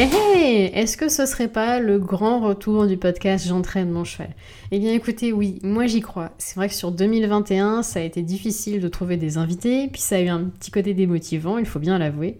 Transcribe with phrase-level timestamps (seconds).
[0.00, 4.30] Hé hé Est-ce que ce serait pas le grand retour du podcast J'entraîne mon cheval?
[4.70, 6.30] Eh bien écoutez, oui, moi j'y crois.
[6.38, 10.16] C'est vrai que sur 2021, ça a été difficile de trouver des invités, puis ça
[10.16, 12.38] a eu un petit côté démotivant, il faut bien l'avouer.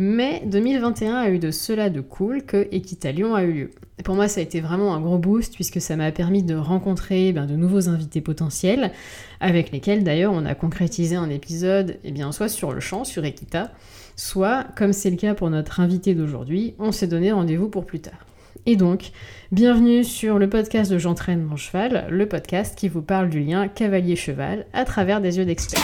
[0.00, 3.70] Mais 2021 a eu de cela de cool que Equitalion a eu lieu.
[4.02, 7.32] pour moi, ça a été vraiment un gros boost puisque ça m'a permis de rencontrer
[7.32, 8.90] ben, de nouveaux invités potentiels,
[9.38, 13.24] avec lesquels d'ailleurs on a concrétisé un épisode, eh bien, soit sur le champ, sur
[13.24, 13.70] Equita,
[14.16, 18.00] soit, comme c'est le cas pour notre invité d'aujourd'hui, on s'est donné rendez-vous pour plus
[18.00, 18.26] tard.
[18.64, 19.12] Et donc,
[19.52, 23.68] bienvenue sur le podcast de J'entraîne mon cheval, le podcast qui vous parle du lien
[23.68, 25.82] cavalier-cheval à travers des yeux d'experts.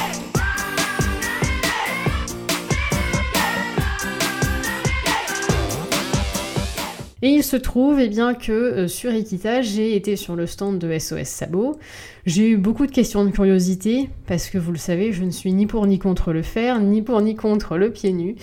[7.24, 10.80] Et il se trouve eh bien, que euh, sur Equita, j'ai été sur le stand
[10.80, 11.78] de SOS Sabot.
[12.26, 15.52] J'ai eu beaucoup de questions de curiosité, parce que vous le savez, je ne suis
[15.52, 18.34] ni pour ni contre le fer, ni pour ni contre le pied nu.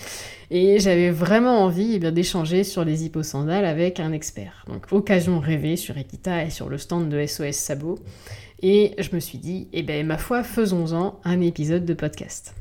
[0.50, 4.64] Et j'avais vraiment envie eh d'échanger sur les hipposandales avec un expert.
[4.66, 7.98] Donc, occasion rêvée sur Equita et sur le stand de SOS Sabot.
[8.62, 12.54] Et je me suis dit, eh ben ma foi, faisons-en un épisode de podcast.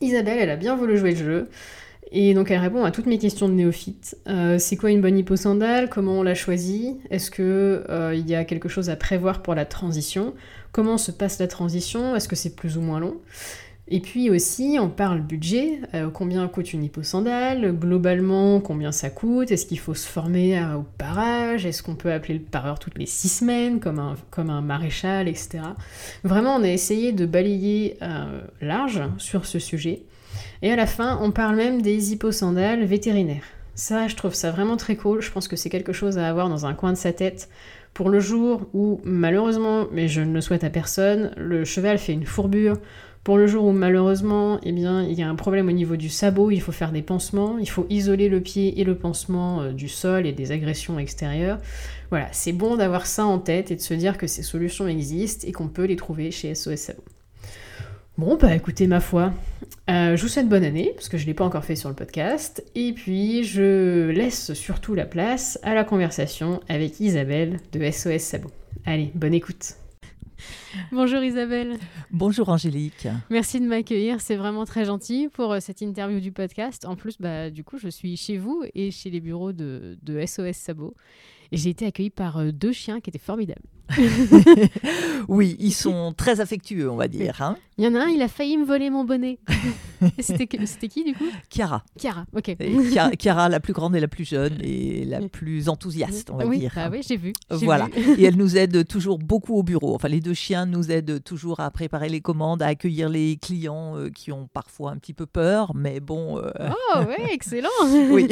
[0.00, 1.48] Isabelle, elle a bien voulu jouer le jeu.
[2.12, 4.16] Et donc elle répond à toutes mes questions de néophyte.
[4.28, 5.90] Euh, c'est quoi une bonne hyposandale?
[5.90, 6.98] Comment on la choisit?
[7.10, 10.34] Est-ce qu'il euh, y a quelque chose à prévoir pour la transition?
[10.72, 12.14] Comment se passe la transition?
[12.14, 13.16] Est-ce que c'est plus ou moins long?
[13.88, 15.80] Et puis aussi, on parle budget.
[15.94, 17.72] Euh, combien coûte une hyposandale?
[17.76, 19.50] Globalement, combien ça coûte?
[19.50, 23.06] Est-ce qu'il faut se former au parage Est-ce qu'on peut appeler le pareur toutes les
[23.06, 25.58] six semaines, comme un, comme un maréchal, etc.
[26.24, 27.96] Vraiment, on a essayé de balayer
[28.60, 30.02] large sur ce sujet.
[30.62, 33.44] Et à la fin, on parle même des hipposandales vétérinaires.
[33.74, 35.20] Ça, je trouve ça vraiment très cool.
[35.20, 37.50] Je pense que c'est quelque chose à avoir dans un coin de sa tête
[37.92, 42.12] pour le jour où, malheureusement, mais je ne le souhaite à personne, le cheval fait
[42.12, 42.76] une fourbure.
[43.24, 46.10] Pour le jour où, malheureusement, eh bien, il y a un problème au niveau du
[46.10, 49.72] sabot, il faut faire des pansements, il faut isoler le pied et le pansement euh,
[49.72, 51.58] du sol et des agressions extérieures.
[52.10, 55.48] Voilà, c'est bon d'avoir ça en tête et de se dire que ces solutions existent
[55.48, 57.02] et qu'on peut les trouver chez SOS Sabot.
[58.18, 59.34] Bon, bah écoutez, ma foi,
[59.90, 61.90] euh, je vous souhaite bonne année, parce que je ne l'ai pas encore fait sur
[61.90, 67.90] le podcast, et puis je laisse surtout la place à la conversation avec Isabelle de
[67.90, 68.50] SOS Sabot.
[68.86, 69.74] Allez, bonne écoute.
[70.92, 71.76] Bonjour Isabelle.
[72.10, 73.06] Bonjour Angélique.
[73.28, 76.86] Merci de m'accueillir, c'est vraiment très gentil pour euh, cette interview du podcast.
[76.86, 80.24] En plus, bah, du coup, je suis chez vous et chez les bureaux de, de
[80.24, 80.94] SOS Sabot.
[81.52, 83.60] Et j'ai été accueillie par euh, deux chiens qui étaient formidables.
[85.28, 87.40] oui, ils sont très affectueux, on va dire.
[87.42, 87.56] Hein.
[87.78, 89.38] Il y en a un, il a failli me voler mon bonnet.
[90.18, 91.26] C'était qui du coup?
[91.50, 91.84] Chiara.
[91.98, 92.56] Chiara, ok.
[93.18, 96.60] Chiara, la plus grande et la plus jeune et la plus enthousiaste, on va oui,
[96.60, 96.72] dire.
[96.74, 97.32] Bah oui, j'ai vu.
[97.50, 97.88] Voilà.
[98.18, 99.94] et elle nous aide toujours beaucoup au bureau.
[99.94, 103.96] Enfin, les deux chiens nous aident toujours à préparer les commandes, à accueillir les clients
[103.96, 106.38] euh, qui ont parfois un petit peu peur, mais bon.
[106.38, 106.50] Euh,
[106.94, 107.68] oh, oui, excellent.
[108.10, 108.28] oui.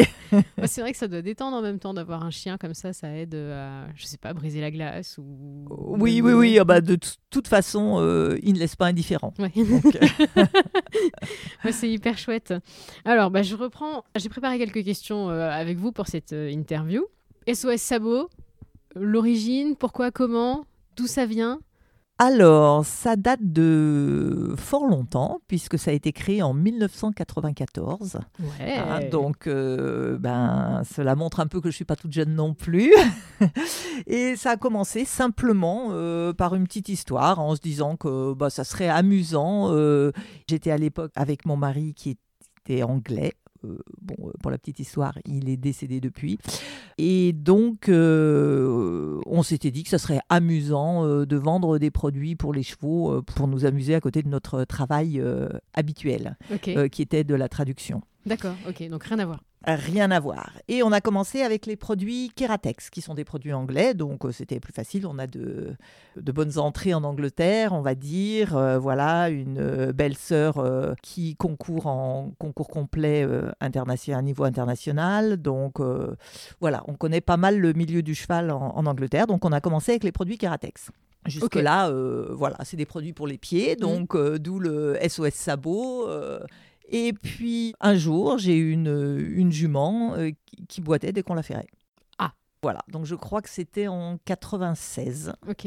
[0.65, 2.93] C'est vrai que ça doit détendre en même temps d'avoir un chien comme ça.
[2.93, 6.59] Ça aide à, je sais pas, briser la glace ou oui, oui, oui.
[6.59, 6.99] Ah bah, de
[7.31, 9.33] toute façon, euh, il ne laisse pas indifférent.
[11.65, 11.71] Euh.
[11.73, 12.55] c'est hyper chouette.
[13.05, 14.05] Alors, bah, je reprends.
[14.17, 17.05] J'ai préparé quelques questions euh, avec vous pour cette interview.
[17.53, 18.29] SOS Sabot,
[18.95, 20.65] l'origine, pourquoi, comment,
[20.97, 21.61] d'où ça vient?
[22.19, 28.21] Alors, ça date de fort longtemps, puisque ça a été créé en 1994.
[28.39, 28.77] Ouais.
[28.79, 32.37] Ah, donc, euh, ben, cela montre un peu que je ne suis pas toute jeune
[32.37, 32.95] non plus.
[34.07, 38.49] Et ça a commencé simplement euh, par une petite histoire, en se disant que bah,
[38.49, 39.73] ça serait amusant.
[39.73, 40.13] Euh,
[40.49, 42.17] j'étais à l'époque avec mon mari qui
[42.61, 43.33] était anglais.
[43.65, 46.39] Euh, bon, euh, pour la petite histoire, il est décédé depuis.
[46.99, 52.53] Et donc, euh, on s'était dit que ça serait amusant de vendre des produits pour
[52.53, 55.23] les chevaux pour nous amuser à côté de notre travail
[55.75, 56.37] habituel,
[56.91, 58.03] qui était de la traduction.
[58.27, 59.41] D'accord, ok, donc rien à voir.
[59.67, 60.53] Rien à voir.
[60.69, 64.33] Et on a commencé avec les produits Keratex, qui sont des produits anglais, donc euh,
[64.33, 65.07] c'était plus facile.
[65.07, 65.75] On a de,
[66.17, 68.57] de, bonnes entrées en Angleterre, on va dire.
[68.57, 70.63] Euh, voilà, une euh, belle sœur
[71.03, 73.27] qui concourt en concours complet
[73.61, 75.39] international, à niveau international.
[75.39, 75.81] Donc
[76.61, 79.93] voilà, on connaît pas mal le milieu du cheval en, Angleterre, donc on a commencé
[79.93, 80.91] avec les produits Keratex.
[81.27, 81.91] Jusque-là,
[82.31, 83.81] voilà, c'est des produits pour les pieds, mmh.
[83.81, 86.09] donc d'où le SOS Sabot.
[86.89, 90.31] Et puis un jour, j'ai eu une, une jument euh,
[90.69, 91.69] qui, boitait dès qu'on la ferrait.
[92.19, 92.33] Ah.
[92.63, 95.33] Voilà, donc je crois que c'était en 96.
[95.49, 95.67] Ok.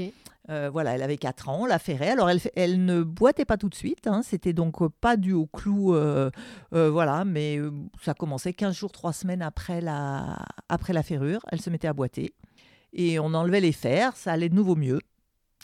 [0.49, 2.11] Euh, voilà, elle avait 4 ans, on la ferrait.
[2.11, 4.21] Alors elle, elle ne boitait pas tout de suite, hein.
[4.23, 6.29] c'était donc pas dû au clou, euh,
[6.71, 7.59] voilà, mais
[8.01, 10.37] ça commençait 15 jours, 3 semaines après la,
[10.69, 12.33] après la ferrure, elle se mettait à boiter.
[12.93, 14.99] Et on enlevait les fers, ça allait de nouveau mieux.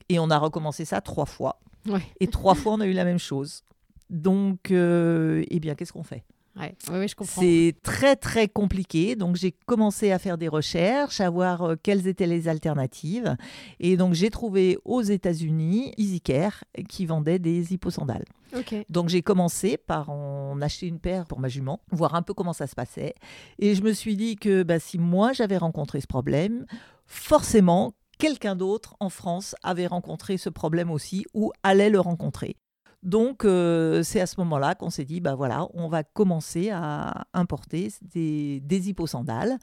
[0.10, 1.60] Et on a recommencé ça trois fois.
[1.88, 2.02] Ouais.
[2.20, 3.64] Et trois fois, on a eu la même chose.
[4.14, 6.24] Donc, euh, eh bien, qu'est-ce qu'on fait?
[6.56, 7.42] Ouais, ouais, ouais, je comprends.
[7.42, 9.16] C'est très très compliqué.
[9.16, 13.36] Donc j'ai commencé à faire des recherches, à voir euh, quelles étaient les alternatives.
[13.80, 18.26] Et donc j'ai trouvé aux États-Unis EasyCare qui vendait des hipposandales.
[18.56, 18.76] Ok.
[18.90, 22.54] Donc j'ai commencé par en acheter une paire pour ma jument, voir un peu comment
[22.54, 23.16] ça se passait.
[23.58, 26.68] Et je me suis dit que bah, si moi j'avais rencontré ce problème,
[27.08, 32.58] forcément quelqu'un d'autre en France avait rencontré ce problème aussi ou allait le rencontrer.
[33.04, 37.26] Donc euh, c'est à ce moment-là qu'on s'est dit, bah voilà, on va commencer à
[37.34, 39.58] importer des, des hipposandales.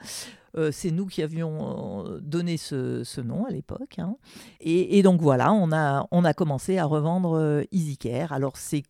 [0.57, 3.99] Euh, c'est nous qui avions euh, donné ce, ce nom à l'époque.
[3.99, 4.17] hein.
[4.61, 8.33] Et, et donc voilà, on a, on a commencé à revendre EasyCare.
[8.33, 8.87] Alors c'était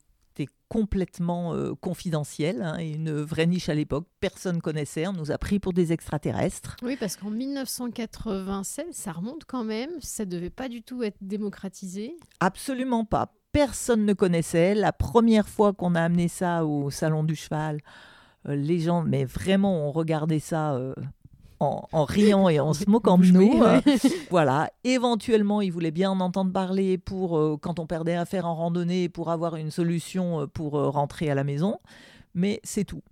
[0.69, 4.07] complètement euh, confidentiel hein, et une vraie niche à l'époque.
[4.21, 6.77] Personne ne connaissait, on nous a pris pour des extraterrestres.
[6.83, 9.91] Oui, parce qu'en 1996, ça remonte quand même.
[10.01, 12.17] Ça devait pas du tout être démocratisé.
[12.41, 13.33] Absolument pas.
[13.53, 14.75] Personne ne connaissait.
[14.75, 17.81] La première fois qu'on a amené ça au Salon du Cheval,
[18.49, 20.95] euh, les gens, mais vraiment, on regardait ça euh,
[21.59, 23.63] en, en riant et en se moquant de nous.
[24.31, 24.71] Voilà.
[24.85, 28.55] Éventuellement, ils voulaient bien en entendre parler pour, euh, quand on perdait un fer en
[28.55, 31.79] randonnée, pour avoir une solution pour rentrer à la maison.
[32.35, 33.03] Mais c'est tout.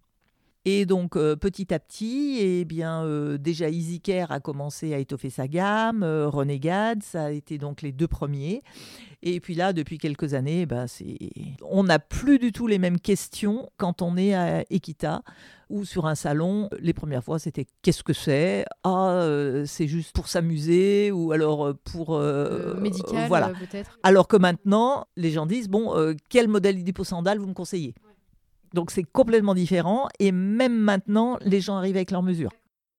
[0.70, 5.30] Et donc, euh, petit à petit, eh bien, euh, déjà EasyCare a commencé à étoffer
[5.30, 8.62] sa gamme, euh, Renegade, ça a été donc les deux premiers.
[9.20, 11.18] Et puis là, depuis quelques années, ben, c'est...
[11.62, 15.22] on n'a plus du tout les mêmes questions quand on est à Equita
[15.70, 16.68] ou sur un salon.
[16.80, 18.64] Les premières fois, c'était qu'est-ce que c'est?
[18.84, 22.14] Ah, euh, c'est juste pour s'amuser ou alors euh, pour...
[22.14, 23.48] euh, Euh, médical, voilà.
[23.48, 23.98] peut-être.
[24.04, 27.94] Alors que maintenant, les gens disent bon, quel modèle d'hipposandale vous me conseillez?
[28.72, 32.52] Donc c'est complètement différent et même maintenant, les gens arrivent avec leurs mesures.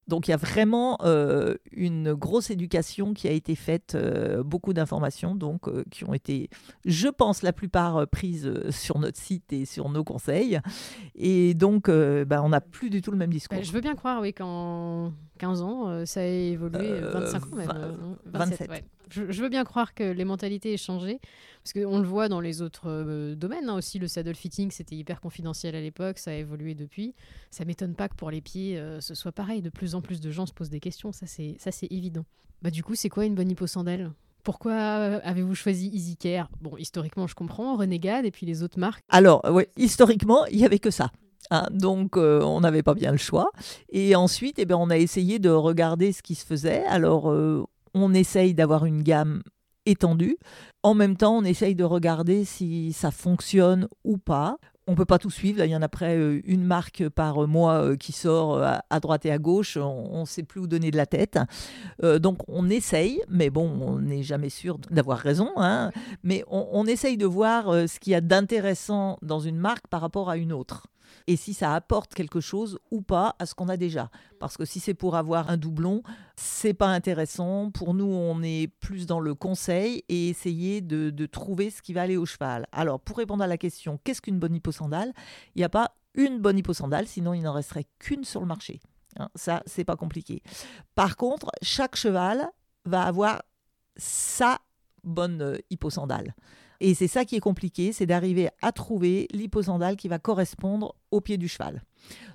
[0.10, 4.74] Donc il y a vraiment euh, une grosse éducation qui a été faite, euh, beaucoup
[4.74, 6.50] d'informations donc euh, qui ont été,
[6.84, 10.60] je pense, la plupart prises sur notre site et sur nos conseils.
[11.16, 13.58] Et donc, ben, on n'a plus du tout le même discours.
[13.58, 17.20] Bah, je veux bien croire, oui, qu'en 15 ans, euh, ça a évolué, euh, Euh,
[17.22, 17.68] 25 ans même.
[17.68, 18.70] vingt- euh, non, 27.
[18.70, 18.84] ouais.
[19.10, 21.20] Je, je veux bien croire que les mentalités aient changé,
[21.64, 23.68] parce qu'on le voit dans les autres euh, domaines.
[23.70, 27.16] hein, aussi, le saddle fitting, c'était hyper confidentiel à l'époque, ça a évolué depuis.
[27.50, 29.64] Ça m'étonne pas que pour les pieds, euh, ce soit pareil.
[29.64, 31.58] De plus en plus de gens se posent des questions, ça c'est
[31.90, 32.26] évident.
[32.62, 34.12] Bah, du coup, c'est quoi une bonne hyposandale
[34.44, 36.50] pourquoi euh, avez-vous choisi EasyCare?
[36.62, 39.04] Bon, historiquement, je comprends, Renegade et puis les autres marques.
[39.10, 41.12] Alors, oui, historiquement, il n'y avait que ça.
[41.52, 41.68] Hein.
[41.72, 43.52] donc, euh, on n'avait pas bien le choix.
[43.90, 46.84] Et ensuite, eh ben, on a essayé de regarder ce qui se faisait.
[46.86, 49.42] Alors, euh, on essaye d'avoir une gamme
[49.86, 50.38] étendue.
[50.84, 54.58] En même temps, on essaye de regarder si ça fonctionne ou pas.
[54.88, 55.64] On peut pas tout suivre.
[55.64, 59.32] Il y en a près euh, une marque par mois qui sort à, droite et
[59.32, 59.78] à gauche.
[59.78, 61.38] On ne sait plus où donner de la tête.
[62.02, 65.52] Donc, on essaye, mais bon, on n'est jamais sûr d'avoir raison.
[65.58, 65.92] hein.
[66.24, 70.02] Mais on, on essaye de voir ce qu'il y a d'intéressant dans une marque par
[70.02, 70.88] rapport à une autre.
[71.28, 74.10] Et si ça apporte quelque chose ou pas à ce qu'on a déjà.
[74.40, 76.02] Parce que si c'est pour avoir un doublon,
[76.36, 77.72] c'est pas intéressant.
[77.72, 82.04] Pour nous, on est plus dans le conseil et essayer de, trouver ce qui va
[82.04, 82.66] aller au cheval.
[82.72, 85.14] Alors, pour répondre à la question, qu'est-ce qu'une bonne hipposandale
[85.56, 88.80] Il n'y a pas une bonne hipposandale, sinon il n'en resterait qu'une sur le marché.
[89.18, 90.42] Hein, ça, c'est pas compliqué.
[90.96, 92.50] Par contre, chaque cheval
[92.86, 93.42] va avoir
[93.96, 94.60] sa
[95.04, 96.34] bonne euh, hipposandale.
[96.82, 101.20] Et c'est ça qui est compliqué, c'est d'arriver à trouver l'hipposandale qui va correspondre au
[101.22, 101.84] pied du cheval.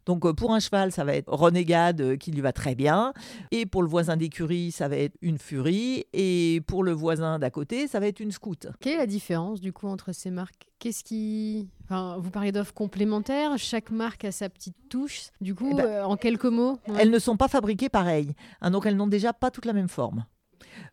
[0.04, 3.14] Donc euh, pour un cheval, ça va être Renegade euh, qui lui va très bien.
[3.52, 6.04] Et pour le voisin d'écurie, ça va être une Fury.
[6.12, 8.66] Et pour le voisin d'à côté, ça va être une Scout.
[8.80, 10.66] Quelle est la différence du coup entre ces marques?
[10.78, 11.66] Qu'est-ce qui.
[11.84, 15.28] Enfin, vous parlez d'offres complémentaires, chaque marque a sa petite touche.
[15.40, 16.78] Du coup, Eh ben, euh, en quelques mots.
[16.88, 16.96] ouais.
[16.98, 18.34] Elles ne sont pas fabriquées pareilles.
[18.60, 20.26] hein, donc elles n'ont déjà pas toute la même forme.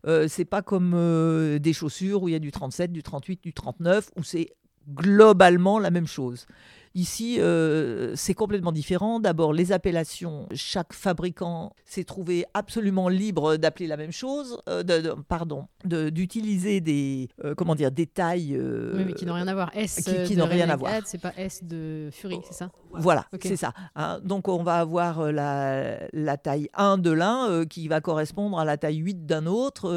[0.06, 3.42] Euh, c'est pas comme euh, des chaussures où il y a du 37, du 38,
[3.42, 4.48] du 39, où c'est
[4.88, 6.46] globalement la même chose.
[6.94, 9.18] Ici, euh, c'est complètement différent.
[9.20, 15.00] D'abord, les appellations, chaque fabricant s'est trouvé absolument libre d'appeler la même chose, euh, de,
[15.00, 18.58] de- pardon, de- d'utiliser des, euh, comment dire, des tailles.
[18.58, 19.70] Oui, mais qui n'ont rien à voir.
[19.74, 20.92] S qui- qui de n'ont rien à Renegade, voir.
[21.06, 22.70] C'est pas S de Fury, c'est ça?
[22.94, 23.72] Voilà, c'est ça.
[23.96, 24.20] hein.
[24.22, 28.76] donc on va avoir la, la taille 1 de l'un qui va correspondre à la
[28.76, 29.90] taille 8 d'un autre.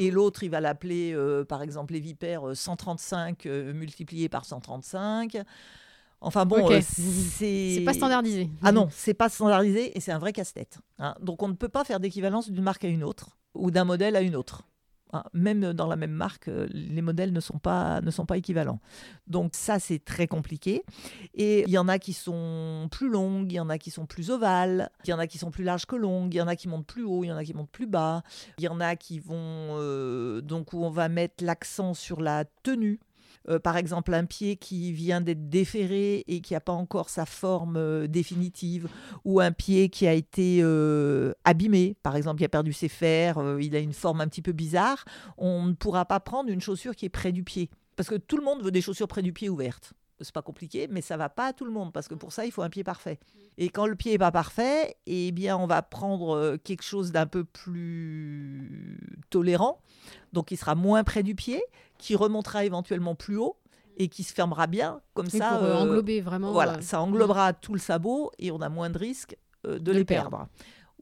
[0.00, 1.16] et l'autre, il va l'appeler,
[1.48, 5.38] par exemple, les vipères euh, 135 euh, multiplié par 135.
[6.24, 7.74] Enfin bon, euh, c'est...
[7.76, 8.48] C'est pas standardisé.
[8.62, 10.78] Ah non, c'est pas standardisé et c'est un vrai casse-tête.
[10.98, 11.14] hein.
[11.20, 14.14] Donc on ne peut pas faire d'équivalence d'une marque à une autre ou d'un modèle
[14.16, 14.62] à une autre.
[15.12, 15.24] hein.
[15.34, 18.78] Même dans la même marque, euh, les modèles ne sont pas, ne sont pas équivalents.
[19.26, 20.84] Donc ça, c'est très compliqué.
[21.34, 24.06] Et il y en a qui sont plus longues, il y en a qui sont
[24.06, 26.48] plus ovales, il y en a qui sont plus larges que longues, il y en
[26.48, 28.22] a qui montent plus haut, il y en a qui montent plus bas,
[28.58, 29.34] il y en a qui vont...
[29.76, 33.00] euh, donc où on va mettre l'accent sur la tenue.
[33.48, 37.26] Euh, par exemple un pied qui vient d'être déféré et qui n'a pas encore sa
[37.26, 38.88] forme euh, définitive,
[39.24, 43.42] ou un pied qui a été euh, abîmé, par exemple, qui a perdu ses fers,
[43.60, 45.04] il a une forme un petit peu bizarre,
[45.38, 47.70] on ne pourra pas prendre une chaussure qui est près du pied.
[47.96, 50.88] Parce que tout le monde veut des chaussures près du pied ouvertes c'est pas compliqué,
[50.90, 52.70] mais ça va pas à tout le monde parce que pour ça, il faut un
[52.70, 53.18] pied parfait.
[53.58, 57.26] Et quand le pied est pas parfait, eh bien, on va prendre quelque chose d'un
[57.26, 58.98] peu plus
[59.30, 59.80] tolérant,
[60.32, 61.62] donc il sera moins près du pied,
[61.98, 63.56] qui remontera éventuellement plus haut
[63.96, 65.50] et qui se fermera bien comme ça.
[65.50, 66.52] Pour euh, englober vraiment.
[66.52, 70.04] Voilà, ça englobera tout le sabot et on a moins de risque euh, de, les
[70.04, 70.48] perdre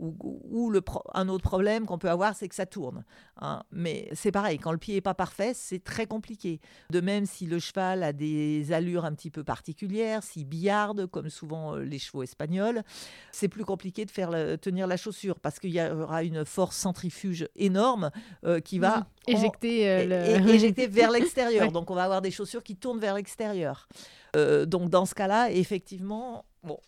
[0.01, 0.81] ou, le
[1.15, 3.05] un autre problème qu'on peut avoir, c'est que ça tourne.
[3.41, 3.63] Hein.
[3.71, 6.61] Mais c'est pareil, quand le pied n'est pas parfait, c'est très compliqué.
[6.91, 11.29] De même, si le cheval a des allures un petit peu particulières, s'il billarde, comme
[11.29, 12.83] souvent euh, les chevaux espagnols,
[13.31, 14.31] c'est plus compliqué de faire
[14.61, 18.11] tenir la chaussure parce qu'il y aura une force centrifuge énorme
[18.45, 21.71] euh, qui va éjecter, euh, éjecter vers l'extérieur.
[21.73, 23.89] Donc, on va avoir des chaussures qui tournent vers l'extérieur.
[24.35, 26.79] donc, dans ce cas-là, effectivement, bon,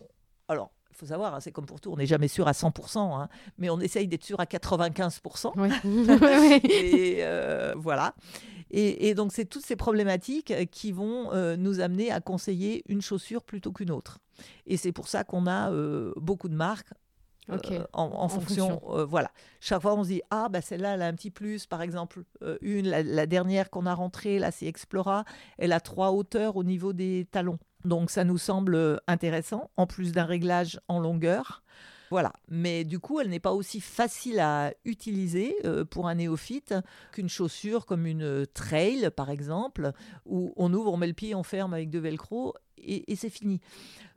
[0.47, 2.99] alors il faut savoir, hein, c'est comme pour tout, on n'est jamais sûr à 100%,
[2.99, 5.53] hein, mais on essaye d'être sûr à 95%.
[6.69, 8.13] et euh, voilà.
[8.75, 13.43] Et, donc, c'est toutes ces problématiques qui vont euh, nous amener à conseiller une chaussure
[13.43, 14.17] plutôt qu'une autre.
[14.65, 16.89] Et c'est pour ça qu'on a euh, beaucoup de marques.
[17.93, 19.31] En, fonction, voilà.
[19.59, 21.65] Chaque fois, on se dit ah bah celle-là, elle a un petit plus.
[21.65, 22.23] Par exemple,
[22.61, 25.25] une, la, la dernière qu'on a rentrée là, c'est Explora.
[25.57, 27.59] Elle a trois hauteurs au niveau des talons.
[27.85, 31.63] Donc ça nous semble intéressant, en plus d'un réglage en longueur.
[32.13, 36.75] Voilà, mais du coup, elle n'est pas aussi facile à utiliser euh, pour un néophyte
[37.11, 39.93] qu'une chaussure comme une trail, par exemple,
[40.27, 43.61] où on ouvre, on met le pied, on ferme avec deux velcro et, c'est fini.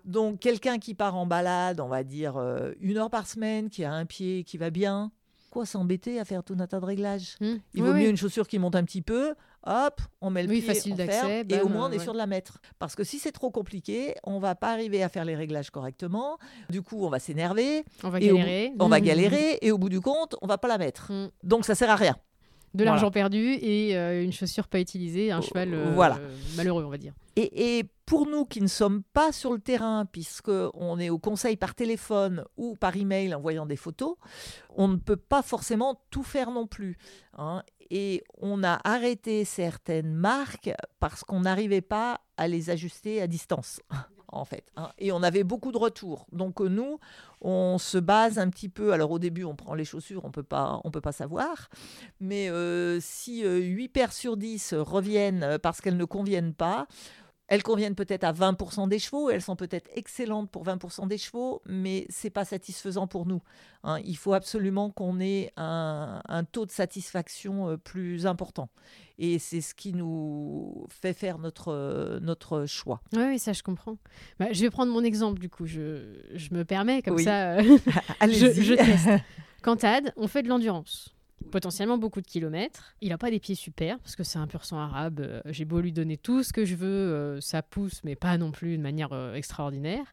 [0.06, 3.84] Donc, quelqu'un qui part en balade, on va dire euh, une heure par semaine, qui
[3.84, 5.10] a un pied qui va bien,
[5.50, 7.36] quoi s'embêter à faire tout un tas de réglages?
[7.40, 7.54] Mmh.
[7.74, 9.34] Il vaut mieux une chaussure qui monte un petit peu,
[9.66, 12.18] hop, on met le pied, facile on ferme, et au moins on est sûr de
[12.18, 12.60] la mettre.
[12.78, 16.38] Parce que si c'est trop compliqué, on va pas arriver à faire les réglages correctement.
[16.70, 17.84] Du coup, on va s'énerver.
[18.04, 18.72] On va galérer.
[18.78, 21.12] on va galérer, et au bout du compte, on va pas la mettre.
[21.12, 21.30] Mm.
[21.42, 22.16] Donc ça sert à rien.
[22.74, 26.14] De l'argent perdu et euh, une chaussure pas utilisée, un cheval euh,
[26.56, 27.14] malheureux, on va dire.
[27.36, 31.74] Et, pour nous qui ne sommes pas sur le terrain, puisqu'on est au conseil par
[31.74, 34.14] téléphone ou par email en voyant des photos,
[34.76, 36.98] on ne peut pas forcément tout faire non plus.
[37.36, 37.64] Hein.
[37.90, 40.70] Et on a arrêté certaines marques
[41.00, 43.80] parce qu'on n'arrivait pas à les ajuster à distance
[44.28, 44.64] en fait.
[44.76, 44.90] Hein.
[44.98, 46.26] Et on avait beaucoup de retours.
[46.32, 46.98] Donc euh, nous,
[47.40, 48.92] on se base un petit peu.
[48.92, 51.68] Alors au début, on prend les chaussures, on peut pas, on peut pas savoir.
[52.20, 56.86] Mais euh, si 8 euh, paires sur 10 reviennent parce qu'elles ne conviennent pas,
[57.48, 61.62] elles conviennent peut-être à 20% des chevaux, elles sont peut-être excellentes pour 20% des chevaux,
[61.66, 63.40] mais c'est pas satisfaisant pour nous.
[63.84, 64.00] Hein.
[64.04, 68.68] Il faut absolument qu'on ait un, taux de satisfaction euh, plus important.
[69.18, 73.00] Et c'est ce qui nous fait faire notre, notre choix.
[73.14, 73.96] Oui, oui, ça je comprends.
[74.38, 75.66] Bah, je vais prendre mon exemple du coup.
[75.66, 77.54] Je, je me permets comme ça.
[77.54, 77.62] Euh,
[78.22, 79.08] je, je teste.
[79.62, 81.15] Quand Ad, on fait de l'endurance
[81.50, 82.94] potentiellement beaucoup de kilomètres.
[83.00, 85.20] Il n'a pas des pieds super parce que c'est un pur sang arabe.
[85.20, 88.36] Euh, j'ai beau lui donner tout ce que je veux, euh, ça pousse, mais pas
[88.38, 90.06] non plus de manière euh, extraordinaire.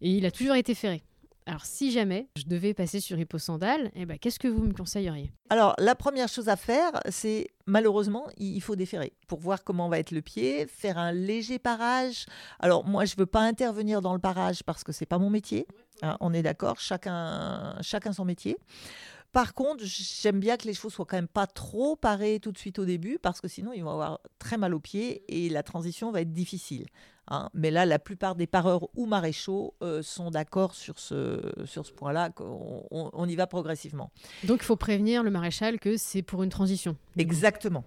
[0.00, 1.02] Et il a toujours été ferré.
[1.46, 5.30] Alors, si jamais je devais passer sur hyposandale, eh ben, qu'est-ce que vous me conseilleriez?
[5.50, 9.98] Alors, la première chose à faire, c'est malheureusement, il faut déferrer pour voir comment va
[9.98, 12.24] être le pied, faire un léger parage.
[12.60, 15.28] Alors, moi, je ne veux pas intervenir dans le parage parce que c'est pas mon
[15.28, 15.66] métier.
[16.00, 18.56] Hein, on est d'accord, chacun, chacun son métier.
[19.34, 22.56] Par contre, j'aime bien que les chevaux soient quand même pas trop parés tout de
[22.56, 25.64] suite au début, parce que sinon ils vont avoir très mal aux pieds et la
[25.64, 26.86] transition va être difficile.
[27.26, 27.50] Hein.
[27.52, 31.90] Mais là, la plupart des pareurs ou maréchaux euh, sont d'accord sur ce, sur ce
[31.92, 34.12] point-là, qu'on on, y va progressivement.
[34.44, 36.96] Donc il faut prévenir le maréchal que c'est pour une transition.
[37.16, 37.84] Exactement.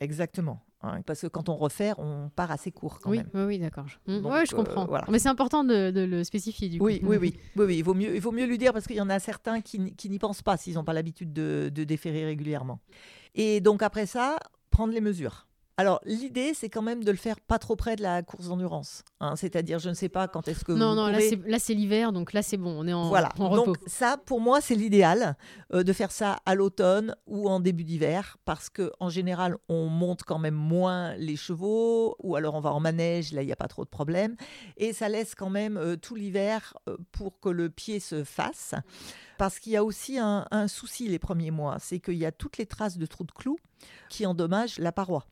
[0.00, 0.60] Exactement.
[0.82, 3.28] Hein, parce que quand on refait, on part assez court quand oui, même.
[3.34, 3.84] Oui, oui, d'accord.
[4.08, 4.90] Oui, je comprends.
[4.90, 6.86] Euh, Mais c'est important de, le spécifier du coup.
[6.86, 9.00] Oui, oui, oui, oui, Il, vaut mieux, il vaut mieux lui dire parce qu'il y
[9.00, 12.80] en a certains qui, n'y pensent pas s'ils n'ont pas l'habitude de, de déférer régulièrement.
[13.34, 14.38] Et donc après ça,
[14.70, 15.46] prendre les mesures.
[15.80, 19.02] Alors, l'idée, c'est quand même de le faire pas trop près de la course d'endurance.
[19.20, 19.34] Hein.
[19.34, 20.96] C'est-à-dire, je ne sais pas quand est-ce que non, vous.
[20.96, 23.30] Non, là, c'est l'hiver, donc là, c'est bon, on est en, voilà.
[23.38, 23.64] repos.
[23.64, 25.38] Donc, ça, pour moi, c'est l'idéal
[25.72, 30.22] euh, de faire ça à l'automne ou en début d'hiver, parce qu'en général, on monte
[30.22, 33.56] quand même moins les chevaux, ou alors on va en manège, là, il n'y a
[33.56, 34.36] pas trop de problème.
[34.76, 38.74] Et ça laisse quand même euh, tout l'hiver euh, pour que le pied se fasse.
[39.38, 42.32] Parce qu'il y a aussi un, un souci les premiers mois, c'est qu'il y a
[42.32, 43.58] toutes les traces de trous de clous
[44.10, 45.24] qui endommagent la paroi.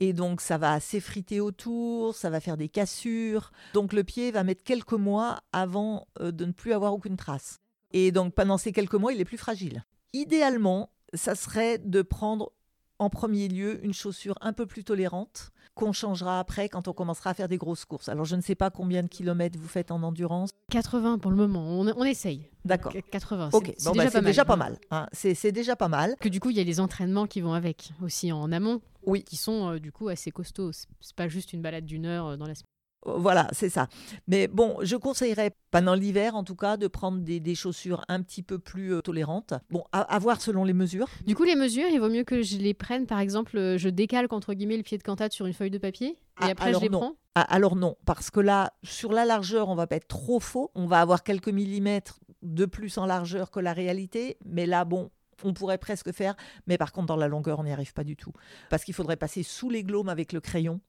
[0.00, 3.50] Et donc, ça va s'effriter autour, ça va faire des cassures.
[3.74, 7.58] Donc, le pied va mettre quelques mois avant euh, de ne plus avoir aucune trace.
[7.90, 9.84] Et donc, pendant ces quelques mois, il est plus fragile.
[10.12, 12.52] Idéalement, ça serait de prendre
[13.00, 17.30] en premier lieu une chaussure un peu plus tolérante qu'on changera après quand on commencera
[17.30, 18.08] à faire des grosses courses.
[18.08, 20.50] Alors je ne sais pas combien de kilomètres vous faites en endurance.
[20.72, 22.50] 80 pour le moment, on, on essaye.
[22.64, 22.92] D'accord.
[23.12, 24.24] 80, Ok, c'est bon, déjà, bah, pas, c'est mal.
[24.24, 24.78] déjà pas mal.
[24.90, 25.06] hein.
[25.12, 26.16] C'est c'est déjà pas mal.
[26.18, 29.24] Que du coup, il y a les entraînements qui vont avec aussi en amont, Oui.
[29.24, 30.72] qui sont euh, du coup assez costauds.
[30.72, 30.86] C'est-
[31.16, 32.64] pas juste une balade d'une heure euh, dans la semaine.
[33.06, 33.86] Euh, Voilà, c'est ça.
[34.26, 38.22] Mais bon, je conseillerais, pendant l'hiver en tout cas, de prendre des, des chaussures un
[38.22, 39.54] petit peu plus euh, tolérantes.
[39.70, 41.08] Bon, à, à voir selon les mesures.
[41.26, 44.32] Du coup, les mesures, il vaut mieux que je les prenne, par exemple, je décalque
[44.32, 46.80] entre guillemets le pied de cantate sur une feuille de papier et Ah, après je
[46.80, 46.98] les non.
[46.98, 47.14] prends?
[47.36, 50.72] Ah, alors non, parce que là, sur la largeur, on va pas être trop faux.
[50.74, 54.38] On va avoir quelques millimètres de plus en largeur que la réalité.
[54.44, 55.10] Mais là, bon,
[55.44, 56.34] on pourrait presque faire.
[56.66, 58.32] Mais par contre, dans la longueur, on n'y arrive pas du tout.
[58.70, 60.80] Parce qu'il faudrait passer sous les glaumes avec le crayon.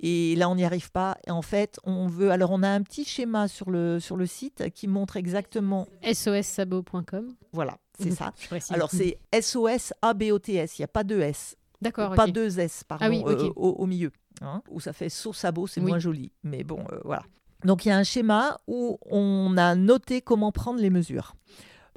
[0.00, 1.16] Et là, on n'y arrive pas.
[1.26, 2.30] Et en fait, on veut.
[2.30, 5.88] Alors, on a un petit schéma sur le, sur le site qui montre exactement.
[6.12, 7.34] sossabo.com.
[7.52, 8.32] Voilà, c'est ça.
[8.70, 10.48] Alors, c'est SOS ABOTS.
[10.48, 11.56] Il n'y a pas de S.
[11.80, 13.28] D'accord, Pas deux S, pardon, Ah oui, ok.
[13.40, 14.10] euh, au, au milieu.
[14.40, 15.86] hein, où ça fait saut sabot, c'est Oui.
[15.88, 16.32] moins joli.
[16.42, 17.22] Mais bon, euh, voilà.
[17.64, 21.34] Donc il y a un schéma où on a noté comment prendre les mesures.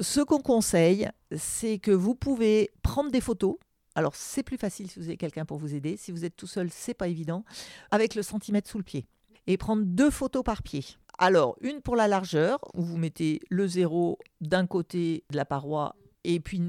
[0.01, 3.57] Ce qu'on conseille, c'est que vous pouvez prendre des photos.
[3.93, 5.95] Alors c'est plus facile si vous avez quelqu'un pour vous aider.
[5.95, 7.45] Si vous êtes tout seul, c'est pas évident.
[7.91, 9.05] Avec le centimètre sous le pied.
[9.45, 10.83] Et prendre deux photos par pied.
[11.19, 15.95] Alors, une pour la largeur, où vous mettez le zéro d'un côté de la paroi
[16.23, 16.61] et puis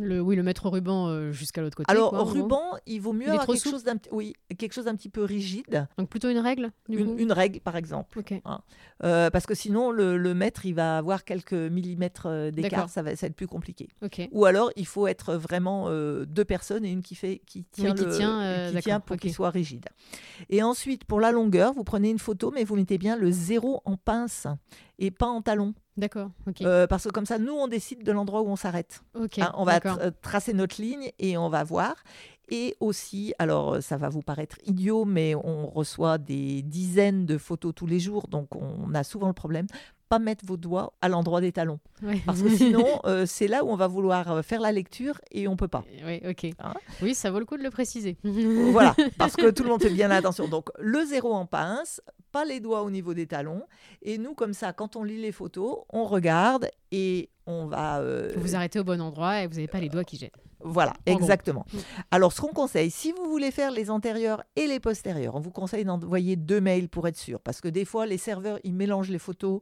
[0.00, 1.88] Le, oui, le mettre au ruban euh, jusqu'à l'autre côté.
[1.90, 4.86] alors, quoi, ruban, il vaut mieux Il avoir quelque souple chose, d'un, oui, quelque chose
[4.86, 5.86] d'un petit peu rigide.
[5.98, 8.18] Donc plutôt une règle, du Une, coup une règle, par exemple.
[8.18, 8.34] Ok.
[9.04, 12.88] Euh, parce que sinon, le, le mètre, il va avoir quelques millimètres euh, d'écart.
[12.88, 13.88] Ça va, ça va être plus compliqué.
[14.32, 17.94] Ou alors, il faut être vraiment euh, deux personnes et une qui, fait, qui tient,
[17.94, 19.86] qui le- tient, euh, qui d'accord, tient pour qu'il soit rigide.
[20.50, 23.80] Et ensuite, pour la longueur, vous prenez une photo, mais vous mettez bien le zéro
[23.84, 24.48] en pince
[24.98, 25.74] et pas en talon.
[25.96, 26.30] D'accord.
[26.62, 29.02] Euh, parce que comme ça, nous, on décide de l'endroit où on s'arrête.
[29.38, 29.78] Hein, on va.
[29.84, 31.94] Tra- tracer notre ligne et on va voir.
[32.50, 37.38] Et aussi, alors euh, ça va vous paraître idiot, mais on reçoit des dizaines de
[37.38, 39.66] photos tous les jours, donc on a souvent le problème,
[40.10, 41.80] pas mettre vos doigts à l'endroit des talons.
[42.26, 45.48] Parce que sinon, euh, c'est là où on va vouloir euh, faire la lecture et
[45.48, 45.84] on peut pas.
[46.04, 46.44] Oui, ok.
[46.60, 48.18] Hein oui, ça vaut le coup de le préciser.
[48.22, 50.46] voilà, parce que tout le monde fait bien attention.
[50.46, 52.02] Donc le zéro en pince,
[52.34, 53.62] pas les doigts au niveau des talons.
[54.02, 58.00] Et nous, comme ça, quand on lit les photos, on regarde et on va...
[58.00, 60.30] euh, Vous arrêtez au bon endroit et vous n'avez pas les doigts qui gênent.
[60.66, 61.66] Voilà, En exactement.
[62.10, 65.50] Alors, ce qu'on conseille, si vous voulez faire les antérieurs et les postérieurs, on vous
[65.50, 67.38] conseille d'envoyer deux mails pour être sûr.
[67.40, 69.60] Parce que des fois, les serveurs, ils mélangent les photos.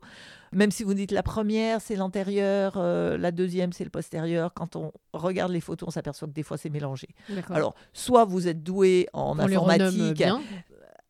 [0.53, 4.55] Même si vous dites la première, c'est l'antérieur, euh, la deuxième, c'est le postérieur.
[4.55, 7.09] Quand on regarde les photos, on s'aperçoit que des fois, c'est mélangé.
[7.51, 10.23] Alors, soit vous êtes doué en on informatique.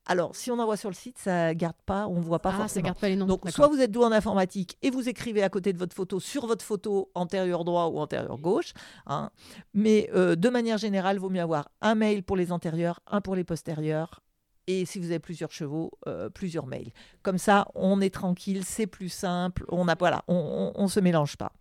[0.07, 2.81] Alors, si on envoie sur le site, ça garde pas, on voit pas ah, ça
[2.83, 3.27] garde pas les noms.
[3.27, 6.19] Donc, soit vous êtes doué en informatique et vous écrivez à côté de votre photo
[6.19, 8.73] sur votre photo antérieur droit ou antérieur gauche.
[9.07, 9.31] hein.
[9.75, 13.21] Mais euh, de manière générale, il vaut mieux avoir un mail pour les antérieurs, un
[13.21, 14.21] pour les postérieurs.
[14.69, 16.93] Et si vous avez plusieurs chevaux, euh, plusieurs mails.
[17.23, 19.65] Comme ça, on est tranquille, c'est plus simple.
[19.69, 21.53] On a voilà, on, on, on se mélange pas.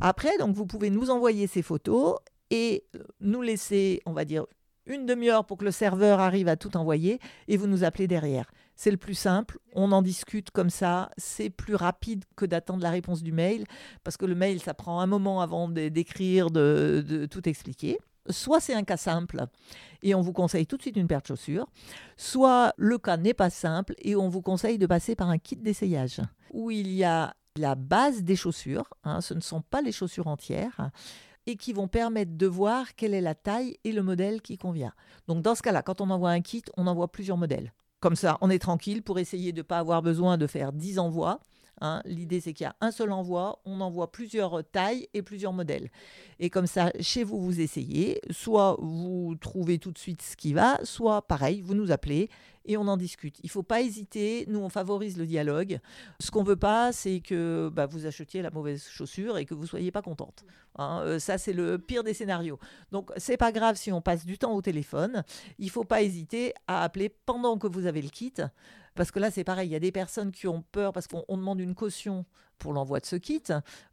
[0.00, 2.16] Après, donc vous pouvez nous envoyer ces photos
[2.50, 2.84] et
[3.20, 4.46] nous laisser, on va dire,
[4.86, 8.50] une demi-heure pour que le serveur arrive à tout envoyer et vous nous appelez derrière.
[8.74, 12.90] C'est le plus simple, on en discute comme ça, c'est plus rapide que d'attendre la
[12.90, 13.64] réponse du mail,
[14.04, 17.98] parce que le mail, ça prend un moment avant d'écrire, de, de tout expliquer.
[18.28, 19.46] Soit c'est un cas simple
[20.02, 21.66] et on vous conseille tout de suite une paire de chaussures,
[22.16, 25.56] soit le cas n'est pas simple et on vous conseille de passer par un kit
[25.56, 26.20] d'essayage
[26.52, 30.26] où il y a la base des chaussures, hein, ce ne sont pas les chaussures
[30.26, 30.90] entières,
[31.46, 34.92] et qui vont permettre de voir quelle est la taille et le modèle qui convient.
[35.28, 37.72] Donc dans ce cas-là, quand on envoie un kit, on envoie plusieurs modèles.
[38.00, 40.98] Comme ça, on est tranquille pour essayer de ne pas avoir besoin de faire 10
[40.98, 41.40] envois.
[41.80, 42.02] Hein.
[42.04, 45.90] L'idée, c'est qu'il y a un seul envoi, on envoie plusieurs tailles et plusieurs modèles.
[46.38, 48.20] Et comme ça, chez vous, vous essayez.
[48.30, 52.28] Soit vous trouvez tout de suite ce qui va, soit pareil, vous nous appelez
[52.66, 53.38] et on en discute.
[53.42, 54.44] Il ne faut pas hésiter.
[54.48, 55.78] Nous, on favorise le dialogue.
[56.20, 59.54] Ce qu'on ne veut pas, c'est que bah, vous achetiez la mauvaise chaussure et que
[59.54, 60.44] vous ne soyez pas contente.
[60.76, 62.58] Hein, euh, ça, c'est le pire des scénarios.
[62.92, 65.24] Donc, c'est pas grave si on passe du temps au téléphone.
[65.58, 68.34] Il faut pas hésiter à appeler pendant que vous avez le kit.
[68.96, 69.68] Parce que là, c'est pareil.
[69.68, 72.24] Il y a des personnes qui ont peur parce qu'on on demande une caution
[72.58, 73.42] pour l'envoi de ce kit.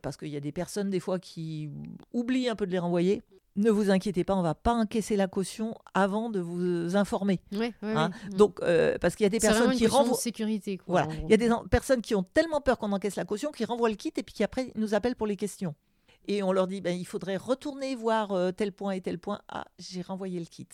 [0.01, 1.69] Parce qu'il y a des personnes, des fois, qui
[2.13, 3.21] oublient un peu de les renvoyer.
[3.55, 7.39] Ne vous inquiétez pas, on va pas encaisser la caution avant de vous informer.
[7.53, 7.69] Hein.
[7.83, 8.35] ouais.
[8.35, 10.17] Donc, euh, parce qu'il y a des personnes une qui renvoient.
[10.17, 10.77] de sécurité.
[10.79, 13.51] Quoi, Voilà, il y a des personnes qui ont tellement peur qu'on encaisse la caution
[13.51, 15.75] qu'ils renvoient le kit et puis qui après nous appellent pour les questions.
[16.27, 19.39] Et on leur dit, ben, il faudrait retourner voir euh, tel point et tel point.
[19.49, 20.67] Ah, j'ai renvoyé le kit.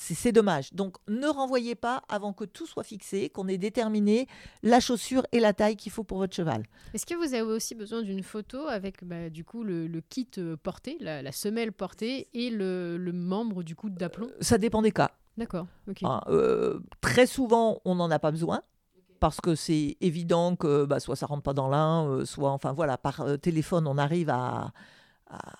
[0.00, 0.72] C'est dommage.
[0.72, 4.28] Donc ne renvoyez pas avant que tout soit fixé, qu'on ait déterminé
[4.62, 6.62] la chaussure et la taille qu'il faut pour votre cheval.
[6.94, 10.56] Est-ce que vous avez aussi besoin d'une photo avec bah, du coup le, kit euh,
[10.56, 14.28] porté, la, semelle portée et le, membre du coup d'aplomb?
[14.40, 15.10] Ça dépend des cas.
[15.36, 15.66] D'accord.
[16.04, 18.62] Ah, euh, très souvent, on n'en a pas besoin
[19.18, 22.72] parce que c'est évident que bah, soit ça rentre pas dans l'un, euh, soit enfin
[22.72, 24.72] voilà par téléphone on arrive à
[25.28, 25.52] à,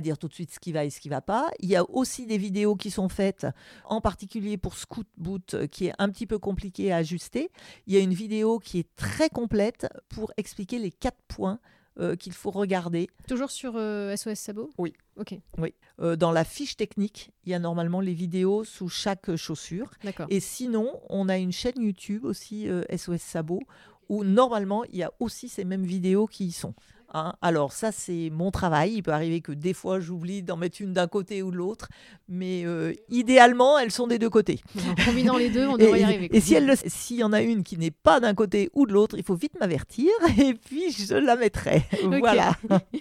[0.00, 1.50] dire tout de suite ce qui va et ce qui va pas.
[1.60, 3.46] Il y a aussi des vidéos qui sont faites,
[3.84, 7.50] en particulier pour Scoot Boot, euh, qui est un petit peu compliqué à ajuster.
[7.86, 11.58] Il y a une vidéo qui est très complète pour expliquer les quatre points
[11.98, 13.08] euh, qu'il faut regarder.
[13.26, 14.92] Toujours sur SOS euh, Sabot Oui.
[15.16, 15.34] Ok.
[15.58, 15.74] Oui.
[16.16, 19.90] dans la fiche technique, il y a normalement les vidéos sous chaque chaussure.
[20.28, 23.60] Et sinon, on a une chaîne YouTube aussi SOS Sabot
[24.08, 26.74] où normalement il y a aussi ces mêmes vidéos qui y sont.
[27.14, 27.34] Hein.
[27.40, 28.94] Alors ça, c'est mon travail.
[28.94, 31.88] Il peut arriver que des fois, j'oublie d'en mettre une d'un côté ou de l'autre.
[32.28, 34.60] Mais euh, idéalement, elles sont des deux côtés.
[34.76, 36.28] En combinant les deux, on devrait y arriver.
[36.32, 39.16] Et s'il si y en a une qui n'est pas d'un côté ou de l'autre,
[39.16, 41.84] il faut vite m'avertir et puis je la mettrai.
[42.04, 42.56] Voilà.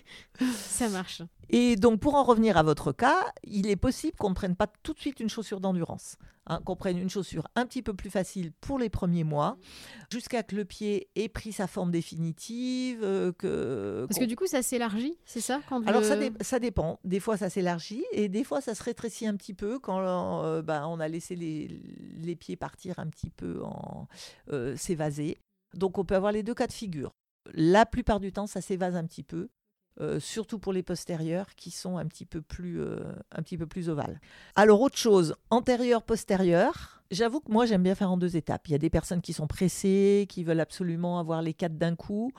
[0.52, 1.22] ça marche.
[1.49, 4.67] Et donc, pour en revenir à votre cas, il est possible qu'on ne prenne pas
[4.83, 6.17] tout de suite une chaussure d'endurance.
[6.49, 9.57] Hein, qu'on prenne une chaussure un petit peu plus facile pour les premiers mois,
[10.10, 13.03] jusqu'à que le pied ait pris sa forme définitive.
[13.03, 17.01] Euh, que, Parce que du coup, ça s'élargit, c'est ça Alors, ça, ça, dépend.
[17.03, 20.62] Des fois, ça s'élargit et des fois, ça se rétrécit un petit peu quand euh,
[20.62, 24.07] bah, on a laissé les, les, pieds partir un petit peu en
[24.53, 25.39] euh, s'évaser.
[25.73, 27.13] Donc, on peut avoir les deux cas de figure.
[27.53, 29.49] La plupart du temps, ça s'évase un petit peu.
[29.99, 32.99] Euh, surtout pour les postérieurs qui sont un petit peu plus, euh,
[33.31, 34.21] un petit peu plus ovales.
[34.55, 37.01] Alors autre chose, antérieur, postérieur.
[37.10, 38.67] J'avoue que moi j'aime bien faire en deux étapes.
[38.67, 41.95] Il y a des personnes qui sont pressées, qui veulent absolument avoir les quatre d'un
[41.95, 42.31] coup.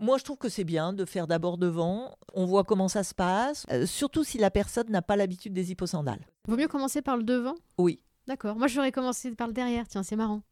[0.00, 2.16] Moi, je trouve que c'est bien de faire d'abord devant.
[2.32, 5.70] On voit comment ça se passe, euh, surtout si la personne n'a pas l'habitude des
[5.70, 6.26] hipposandales.
[6.48, 7.54] Vaut mieux commencer par le devant?
[7.78, 8.00] Oui.
[8.26, 8.56] D'accord.
[8.56, 9.86] Moi, j'aurais commencé par le derrière.
[9.86, 10.42] Tiens, c'est marrant.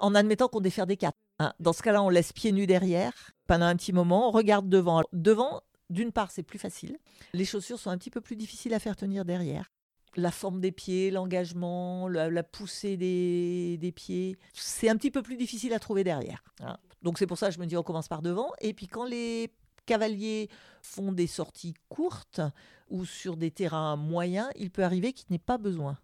[0.00, 1.16] En admettant qu'on défère des quatre.
[1.40, 1.52] Hein.
[1.60, 3.12] Dans ce cas-là, on laisse pieds nus derrière
[3.48, 4.28] pendant un petit moment.
[4.28, 5.02] On regarde devant.
[5.12, 5.62] Devant,
[5.92, 6.98] d'une part, c'est plus facile.
[7.32, 9.70] Les chaussures sont un petit peu plus difficiles à faire tenir derrière.
[10.16, 15.72] La forme des pieds, l'engagement, la, poussée des, pieds, c'est un petit peu plus difficile
[15.72, 16.42] à trouver derrière.
[16.60, 16.76] Hein.
[17.02, 18.50] Donc c'est pour ça que je me dis on commence par devant.
[18.60, 19.52] Et puis quand les
[19.86, 20.48] cavaliers
[20.82, 22.40] font des sorties courtes
[22.88, 25.98] ou sur des terrains moyens, il peut arriver qu'il n'ait pas besoin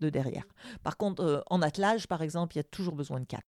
[0.00, 0.44] de derrière.
[0.82, 3.46] Par contre, euh, en attelage, par exemple, il y a toujours besoin de quatre.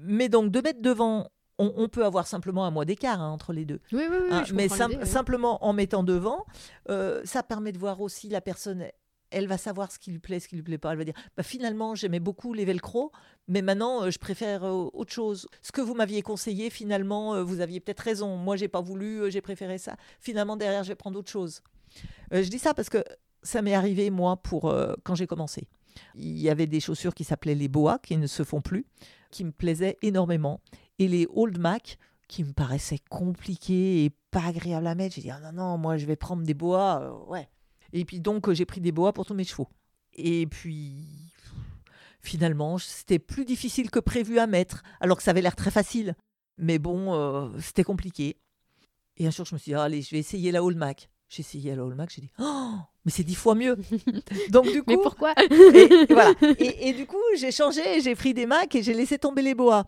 [0.00, 3.64] Mais donc de mettre devant on, peut avoir simplement un mois d'écart hein, entre les
[3.64, 3.80] deux.
[3.92, 6.46] Oui, oui, oui, hein, mais simplement en mettant devant,
[6.88, 8.86] euh, ça permet de voir aussi la personne.
[9.30, 10.92] Elle va savoir ce qui lui plaît, ce qui lui plaît pas.
[10.92, 13.12] Elle va dire bah, finalement, j'aimais beaucoup les velcro,
[13.48, 15.48] mais maintenant, euh, je préfère euh, autre chose.
[15.60, 18.36] Ce que vous m'aviez conseillé, finalement, vous aviez peut-être raison.
[18.36, 19.96] Moi, j'ai pas voulu, j'ai préféré ça.
[20.20, 21.62] Finalement, derrière, je vais prendre autre chose.
[22.30, 23.02] je dis ça parce que
[23.42, 25.68] ça m'est arrivé, moi, pour quand j'ai commencé.
[26.14, 28.86] Il y avait des chaussures qui s'appelaient les boas, qui ne se font plus,
[29.32, 30.60] qui me plaisaient énormément
[30.98, 35.14] et les Old Mac qui me paraissaient compliqués et pas agréables à mettre.
[35.14, 37.00] J'ai dit, ah non, non, moi je vais prendre des bois.
[37.02, 37.48] Euh, ouais.
[37.92, 39.68] Et puis donc j'ai pris des bois pour tous mes chevaux.
[40.14, 41.04] Et puis
[42.20, 46.14] finalement, c'était plus difficile que prévu à mettre, alors que ça avait l'air très facile.
[46.58, 48.36] Mais bon, euh, c'était compliqué.
[49.16, 51.08] Et un jour, je me suis dit, allez, je vais essayer la Old Mac.
[51.28, 53.76] J'ai essayé la Old Mac, j'ai dit, oh, mais c'est dix fois mieux.
[54.50, 55.34] Donc du coup, mais pourquoi?
[55.50, 56.32] et, voilà.
[56.58, 59.54] et, et, du coup, j'ai changé, j'ai pris des Macs et j'ai laissé tomber les
[59.54, 59.84] bois.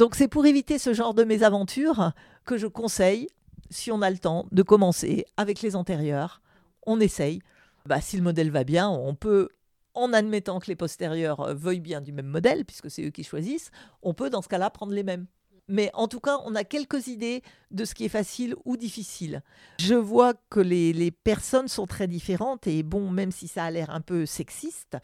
[0.00, 2.12] Donc c'est pour éviter ce genre de mésaventures
[2.46, 3.28] que je conseille,
[3.68, 6.40] si on a le temps, de commencer avec les antérieurs.
[6.86, 7.42] On essaye.
[7.84, 9.50] Bah, si le modèle va bien, on peut,
[9.92, 13.72] en admettant que les postérieurs veuillent bien du même modèle, puisque c'est eux qui choisissent,
[14.02, 15.26] on peut dans ce cas-là prendre les mêmes.
[15.70, 19.42] Mais en tout cas, on a quelques idées de ce qui est facile ou difficile.
[19.78, 23.90] Je vois que les, personnes sont très différentes et bon, même si ça a l'air
[23.90, 24.98] un peu sexiste,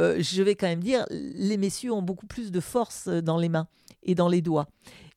[0.00, 3.48] euh, je vais quand même dire, les messieurs ont beaucoup plus de force dans les
[3.48, 3.68] mains
[4.02, 4.66] et dans les doigts.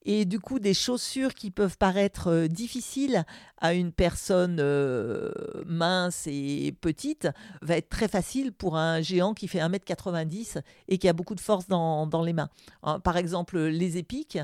[0.03, 3.23] Et du coup, des chaussures qui peuvent paraître euh, difficiles
[3.59, 5.31] à une personne euh,
[5.67, 7.27] mince et petite
[7.61, 11.39] va être très facile pour un géant qui fait 1m90 et qui a beaucoup de
[11.39, 12.49] force dans, dans les mains.
[12.81, 14.39] Hein, par exemple, les épiques,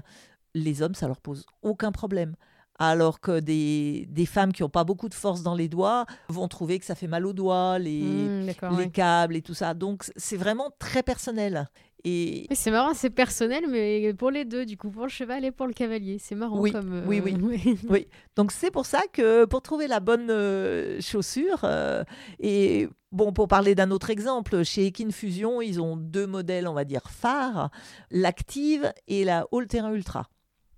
[0.63, 2.35] les hommes, ça leur pose aucun problème.
[2.79, 6.47] Alors que des, des femmes qui n'ont pas beaucoup de force dans les doigts vont
[6.47, 9.73] trouver que ça fait mal aux doigts, les, mmh, les câbles et tout ça.
[9.73, 11.67] Donc c'est vraiment très personnel.
[12.03, 12.47] Et...
[12.53, 15.67] C'est marrant, c'est personnel, mais pour les deux, du coup, pour le cheval et pour
[15.67, 16.19] le cavalier.
[16.19, 17.03] C'est marrant oui, comme.
[17.07, 17.35] Oui, oui.
[17.67, 18.07] Euh, oui.
[18.35, 22.03] Donc c'est pour ça que pour trouver la bonne euh, chaussure, euh,
[22.39, 26.73] et bon, pour parler d'un autre exemple, chez Ekin Fusion, ils ont deux modèles, on
[26.73, 27.71] va dire, phares
[28.11, 30.29] l'Active et la All Terrain Ultra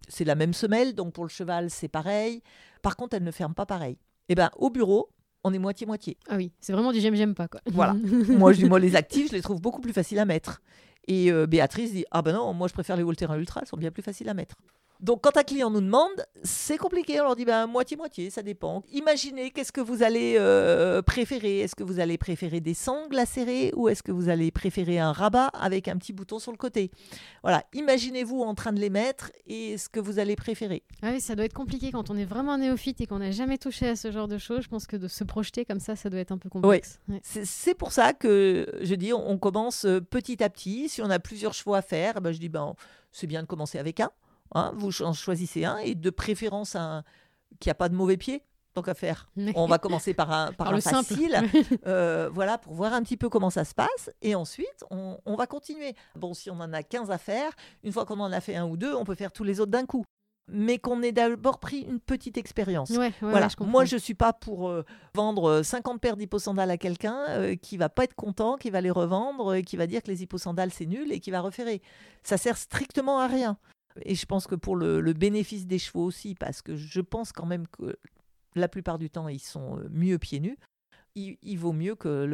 [0.10, 2.42] c'est la même semelle, donc pour le cheval, c'est pareil.
[2.82, 3.98] Par contre, elle ne ferme pas pareil.
[4.28, 5.10] Eh bien, au bureau,
[5.44, 6.18] on est moitié-moitié.
[6.28, 7.48] Ah oui, c'est vraiment du j'aime, j'aime pas.
[7.48, 7.62] Quoi.
[7.68, 7.94] Voilà.
[8.28, 10.62] moi, je moi, les actifs, je les trouve beaucoup plus faciles à mettre.
[11.08, 13.78] Et euh, Béatrice dit, ah ben non, moi, je préfère les Volterra Ultra, elles sont
[13.78, 14.58] bien plus faciles à mettre.
[15.00, 17.22] Donc, quand un client nous demande, c'est compliqué.
[17.22, 18.84] On leur dit ben, moitié-moitié, ça dépend.
[18.92, 21.60] Imaginez qu'est-ce que vous allez euh, préférer?
[21.60, 25.14] Est-ce que vous allez préférer des sangles lacérées ou est-ce que vous allez préférer un
[25.14, 26.92] rabat avec un petit bouton sur le côté?
[27.44, 30.84] Voilà, imaginez-vous en train de les mettre et ce que vous allez préférer.
[31.02, 33.58] Ah oui, ça doit être compliqué quand on est vraiment néophyte et qu'on n'a jamais
[33.58, 34.64] touché à ce genre de choses.
[34.64, 37.00] Je pense que de se projeter comme ça, ça doit être un peu complexe.
[37.08, 37.22] Ouais.
[37.24, 40.90] C'est pour ça que je dis, on commence euh, petit à petit.
[40.90, 42.76] Si on a plusieurs chevaux à faire, ben, je dis, ben,
[43.12, 44.12] c'est bien de commencer avec un.
[44.54, 47.04] Hein, vous en choisissez un et de préférence un
[47.60, 48.44] qui a pas de mauvais pied.
[48.76, 51.42] Tant qu'à faire, on va commencer par un, par, un facile,
[51.88, 54.12] euh, voilà, pour voir un petit peu comment ça se passe.
[54.22, 55.96] Et ensuite, on, on, va continuer.
[56.16, 57.52] Bon, si on en a 15 à faire,
[57.84, 59.72] une fois qu'on en a fait un ou deux, on peut faire tous les autres
[59.72, 60.06] d'un coup
[60.52, 62.92] mais qu'on ait d'abord pris une petite expérience.
[63.22, 63.48] voilà.
[63.60, 64.84] Moi, je suis pas pour euh,
[65.14, 68.92] vendre 50 paires d'hyposandales à quelqu'un euh, qui va pas être content, qui va les
[68.92, 71.68] revendre, et qui va dire que les hyposandales c'est nul et qui va refaire.
[72.24, 73.58] Ça sert strictement à rien.
[74.04, 77.46] Et je pense que pour le, bénéfice des chevaux aussi, parce que je pense quand
[77.46, 77.98] même que
[78.56, 80.58] la plupart du temps, ils sont euh, mieux pieds nus,
[81.16, 82.26] il, vaut mieux que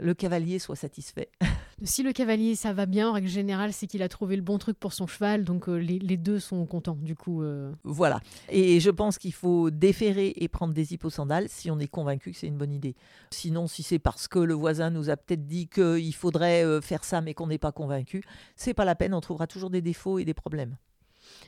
[0.00, 1.30] le, cavalier soit satisfait.
[1.82, 4.58] Si le cavalier, ça va bien, en règle générale, c'est qu'il a trouvé le bon
[4.58, 7.42] truc pour son cheval, donc euh, les, deux sont contents, du coup.
[7.42, 7.72] Euh.
[7.84, 8.20] Voilà.
[8.50, 12.36] Et je pense qu'il faut déférer et prendre des hyposandales si on est convaincu que
[12.36, 12.96] c'est une bonne idée.
[13.30, 17.20] Sinon, si c'est parce que le voisin nous a peut-être dit qu'il faudrait faire ça,
[17.20, 18.22] mais qu'on n'est pas convaincu,
[18.56, 20.76] c'est pas la peine, on trouvera toujours des défauts et des problèmes.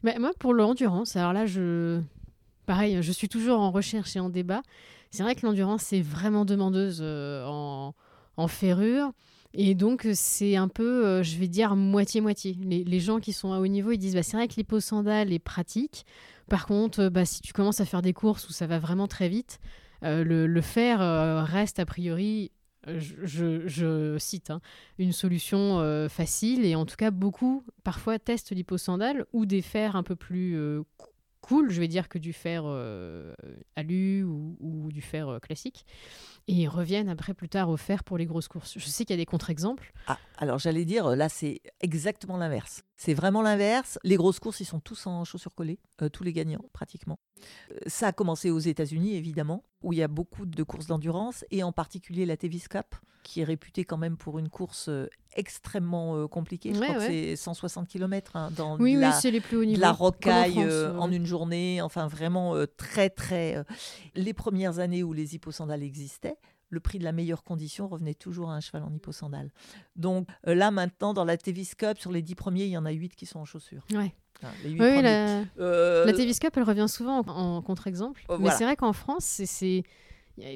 [0.03, 2.01] Mais moi, pour l'endurance, alors là, je.
[2.67, 4.63] Pareil, je suis toujours en recherche et en débat.
[5.11, 7.95] C'est vrai que l'endurance, c'est vraiment demandeuse euh, en,
[8.37, 9.13] en, ferrure.
[9.55, 12.57] Et donc, c'est un peu, euh, je vais dire, moitié-moitié.
[12.63, 15.33] Les, les, gens qui sont à haut niveau, ils disent bah, c'est vrai que l'hyposandale
[15.33, 16.07] est pratique.
[16.49, 19.09] Par contre, euh, bah, si tu commences à faire des courses où ça va vraiment
[19.09, 19.61] très vite,
[20.05, 20.99] le, le, fer
[21.47, 22.51] reste a priori
[22.87, 24.61] je, cite, hein,
[24.99, 29.97] une solution euh, facile et en tout cas beaucoup parfois testent l'hyposandale ou des fers
[29.97, 30.83] un peu plus euh,
[31.43, 33.35] cool, je vais dire, que du fer euh,
[33.77, 35.85] alu ou, du fer classique.
[36.49, 38.79] Et ils reviennent après plus tard au fer pour les grosses courses.
[38.79, 39.93] Je sais qu'il y a des contre-exemples.
[40.07, 42.83] Ah, alors j'allais dire, là c'est exactement l'inverse.
[42.97, 43.99] C'est vraiment l'inverse.
[44.03, 45.79] Les grosses courses, ils sont tous en chaussures collées,
[46.13, 47.19] tous les gagnants pratiquement.
[47.87, 51.63] ça a commencé aux États-Unis évidemment où il y a beaucoup de courses d'endurance, et
[51.63, 56.17] en particulier la Tevis Cup, qui est réputée quand même pour une course euh, extrêmement
[56.17, 56.75] euh, compliquée.
[56.75, 60.59] Je crois que c'est 160 km hein, dans oui, la, les plus hauts la rocaille
[60.59, 63.65] en, euh, en, une journée, enfin vraiment très très...
[64.15, 66.37] Les premières années où les hyposandales existaient,
[66.73, 69.53] le prix de la meilleure condition revenait toujours à un cheval en hyposandale.
[69.95, 72.91] Donc là, maintenant, dans la Tevis Cup, sur les 10 premiers, il y en a
[72.91, 73.85] 8 qui sont en chaussures.
[73.95, 74.15] Ouais
[74.65, 76.05] oui, la, euh...
[76.05, 78.25] la Davis Cup, elle revient souvent en, contre-exemple.
[78.31, 79.83] Euh, mais c'est vrai qu'en France, c'est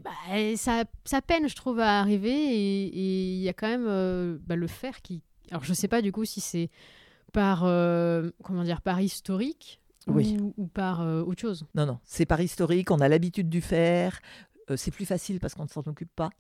[0.02, 0.11] bah,
[0.57, 2.33] ça, ça, peine, je trouve, à arriver.
[2.33, 5.22] Et il y a quand même euh, bah, le fer qui.
[5.50, 6.70] Alors, je sais pas du coup si c'est
[7.33, 10.20] par, euh, comment dire, par historique ou,
[10.57, 11.66] ou, par autre chose.
[11.74, 12.90] Non, non, c'est par historique.
[12.90, 14.20] On a l'habitude du fer.
[14.74, 16.31] C'est plus facile parce qu'on ne s'en occupe pas.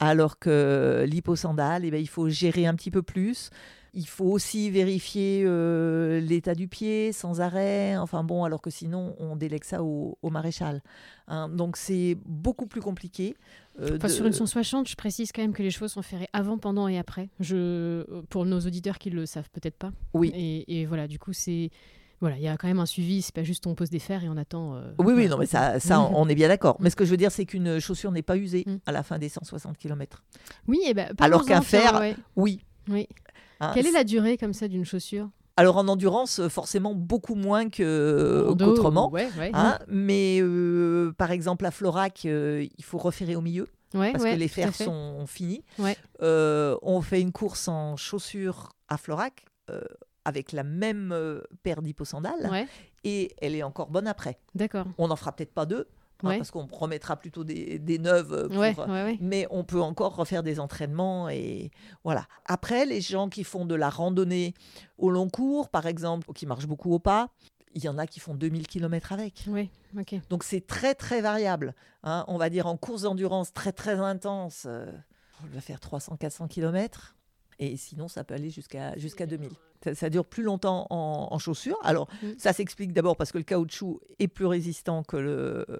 [0.00, 3.50] Alors que l'hyposandale, eh ben, il faut gérer un petit peu plus.
[3.92, 7.96] Il faut aussi vérifier euh, l'état du pied sans arrêt.
[7.96, 10.82] Enfin bon, alors que sinon, on délègue ça au, maréchal.
[11.26, 11.48] Hein.
[11.48, 13.36] donc c'est beaucoup plus compliqué.
[13.80, 16.86] Euh, sur une 160, je précise quand même que les chevaux sont ferrés avant, pendant
[16.86, 17.28] et après.
[17.40, 19.92] Je, pour nos auditeurs qui ne le savent peut-être pas.
[20.14, 20.32] Oui.
[20.68, 21.70] Et, voilà, du coup, c'est
[22.20, 24.22] voilà, il y a quand même un suivi, c'est pas juste on pose des fers
[24.22, 24.76] et on attend.
[24.76, 26.76] Euh, oui, oui, non, mais ça, ça on est bien d'accord.
[26.80, 28.76] Mais ce que je veux dire, c'est qu'une chaussure n'est pas usée mm.
[28.84, 30.22] à la fin des 160 km.
[30.68, 32.60] Oui, et ben, alors qu'un fer, oui.
[32.88, 33.08] Oui.
[33.60, 35.30] Hein, Quelle est la durée comme ça d'une chaussure?
[35.56, 39.12] Alors en endurance, forcément beaucoup moins qu'autrement.
[39.54, 43.66] Hein, mais euh, par exemple, à Florac, euh, il faut referrer au milieu.
[43.92, 45.64] parce que les fers sont finis.
[46.20, 49.46] on fait une course en chaussures à Florac
[50.24, 51.14] avec la même
[51.62, 52.66] paire d'hyposandales
[53.04, 54.38] et elle est encore bonne après.
[54.54, 54.86] D'accord.
[54.98, 55.88] On n'en fera peut-être pas deux,
[56.22, 58.32] Hein, parce qu'on remettra plutôt des, des neuves.
[58.32, 61.28] Euh, mais on peut encore refaire des entraînements.
[61.28, 61.70] Et
[62.04, 62.26] voilà.
[62.46, 64.54] Après, les gens qui font de la randonnée
[64.98, 67.30] au long cours, par exemple, qui marchent beaucoup au pas,
[67.74, 69.44] il y en a qui font 2000 km avec.
[69.48, 69.70] Oui,
[70.28, 71.74] Donc c'est très très variable.
[72.02, 72.24] Hein.
[72.28, 74.90] On va dire en course d'endurance très très intense, euh,
[75.42, 77.16] on va faire 300-400 km.
[77.60, 79.50] Et sinon, ça peut aller jusqu'à jusqu'à 2000.
[79.94, 81.78] Ça, dure plus longtemps en, chaussures.
[81.82, 82.32] Alors, mm.
[82.38, 85.78] ça s'explique d'abord parce que le caoutchouc est plus résistant que le, euh,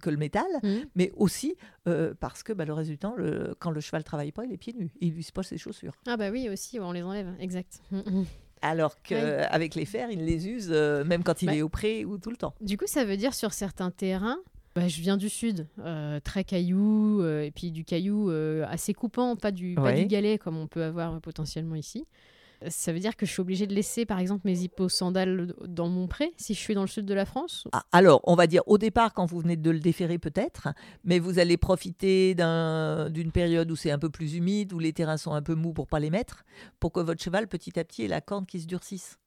[0.00, 0.68] que le métal, mmh.
[0.94, 1.56] mais aussi
[1.88, 4.74] euh, parce que bah, le résultat, le, quand le cheval travaille pas, il est pieds
[4.74, 4.92] nus.
[5.00, 5.94] Il lui pose ses chaussures.
[6.06, 7.80] Ah bah oui, aussi, on les enlève, exact.
[7.90, 8.24] Mmh, mmh.
[8.62, 12.04] Alors qu'avec les fers, il les use euh, même quand il bah est au pré
[12.04, 12.54] ou tout le temps.
[12.60, 14.38] Du coup, ça veut dire sur certains terrains,
[14.74, 18.94] bah, je viens du sud, euh, très caillou, euh, et puis du caillou euh, assez
[18.94, 22.06] coupant, pas du, pas du galet comme on peut avoir potentiellement ici.
[22.68, 26.06] Ça veut dire que je suis obligée de laisser, par exemple, mes hippo-sandales dans mon
[26.06, 28.62] pré si je suis dans le sud de la France ah, Alors, on va dire
[28.66, 30.68] au départ, quand vous venez de le déférer peut-être,
[31.04, 35.16] mais vous allez profiter d'une période où c'est un peu plus humide, où les terrains
[35.16, 36.44] sont un peu mous pour pas les mettre,
[36.80, 39.18] pour que votre cheval, petit à petit, ait la corne qui se durcisse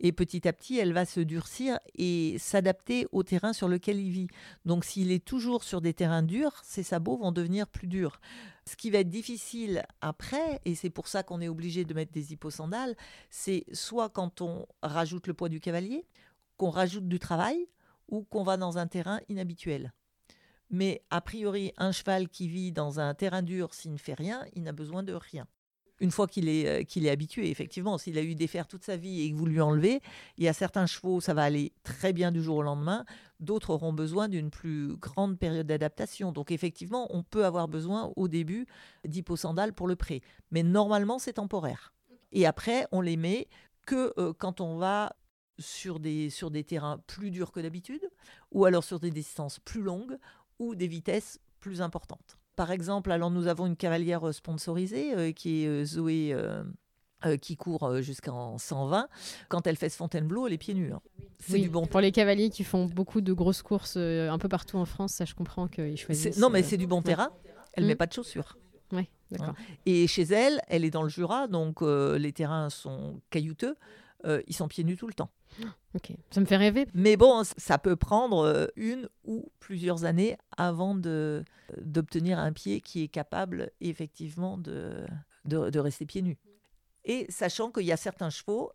[0.00, 4.10] et petit à petit, elle va se durcir et s'adapter au terrain sur lequel il
[4.10, 4.28] vit.
[4.64, 8.20] Donc s'il est toujours sur des terrains durs, ses sabots vont devenir plus durs.
[8.70, 12.12] Ce qui va être difficile après, et c'est pour ça qu'on est obligé de mettre
[12.12, 12.94] des hyposandales,
[13.28, 16.06] c'est soit quand on rajoute le poids du cavalier,
[16.56, 17.66] qu'on rajoute du travail,
[18.06, 19.92] ou qu'on va dans un terrain inhabituel.
[20.70, 24.44] Mais a priori, un cheval qui vit dans un terrain dur, s'il ne fait rien,
[24.54, 25.48] il n'a besoin de rien
[26.00, 28.84] une fois qu'il est, euh, qu'il est habitué, effectivement, s'il a eu des fers toute
[28.84, 30.00] sa vie et que vous lui enlevez,
[30.38, 33.04] il y a certains chevaux, ça va aller très bien du jour au lendemain,
[33.38, 36.32] d'autres auront besoin d'une plus grande période d'adaptation.
[36.32, 38.66] Donc effectivement, on peut avoir besoin au début
[39.06, 40.22] d'hyposandales pour le pré.
[40.50, 41.92] Mais normalement, c'est temporaire.
[42.32, 43.48] Et après, on les met
[43.86, 45.14] que euh, quand on va
[45.58, 48.08] sur des terrains plus durs que d'habitude,
[48.50, 50.16] ou alors sur des distances plus longues,
[50.58, 52.39] ou des vitesses plus importantes.
[52.60, 56.36] Par exemple, alors nous avons une cavalière euh, sponsorisée euh, qui est euh, Zoé.
[57.40, 59.08] qui court jusqu'en 120.
[59.48, 60.92] Quand elle fait ce Fontainebleau, elle est pieds nus.
[60.92, 61.00] Hein.
[61.38, 61.86] C'est du bon.
[61.86, 65.24] Pour les cavaliers qui font beaucoup de grosses courses un peu partout en France, ça
[65.24, 66.36] je comprends qu'ils choisissent.
[66.36, 67.30] Non, mais c'est du bon terrain.
[67.72, 67.96] Elle ne met mmh.
[67.96, 68.58] pas de chaussures.
[68.92, 69.54] Ouais, d'accord.
[69.58, 69.74] Hein.
[69.86, 73.74] Et chez elle, elle est dans le Jura, donc les terrains sont caillouteux.
[74.46, 75.30] Ils sont pieds nus tout le temps.
[75.94, 76.86] Ok, ça me fait rêver.
[76.94, 81.44] Mais bon, ça peut prendre euh, une ou plusieurs années avant de,
[81.80, 85.04] d'obtenir un pied qui est capable effectivement de,
[85.46, 86.38] de, rester pieds nus.
[87.04, 88.74] Et sachant qu'il y a certains chevaux euh,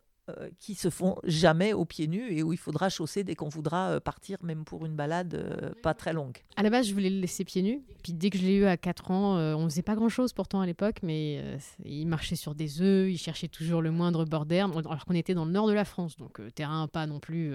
[0.58, 3.90] qui se font jamais aux pieds nus et où il faudra chausser dès qu'on voudra
[3.90, 6.36] euh, partir, même pour une balade pas très longue.
[6.56, 7.82] À la base, je voulais le laisser pieds nus.
[8.02, 10.66] Puis dès que je l'ai eu à 4 ans, on faisait pas grand-chose pourtant à
[10.66, 11.42] l'époque, mais
[11.84, 15.34] il marchait sur des œufs, il cherchait toujours le moindre bord d'herbe, alors qu'on était
[15.34, 17.52] dans le nord de la France, donc terrain pas non plus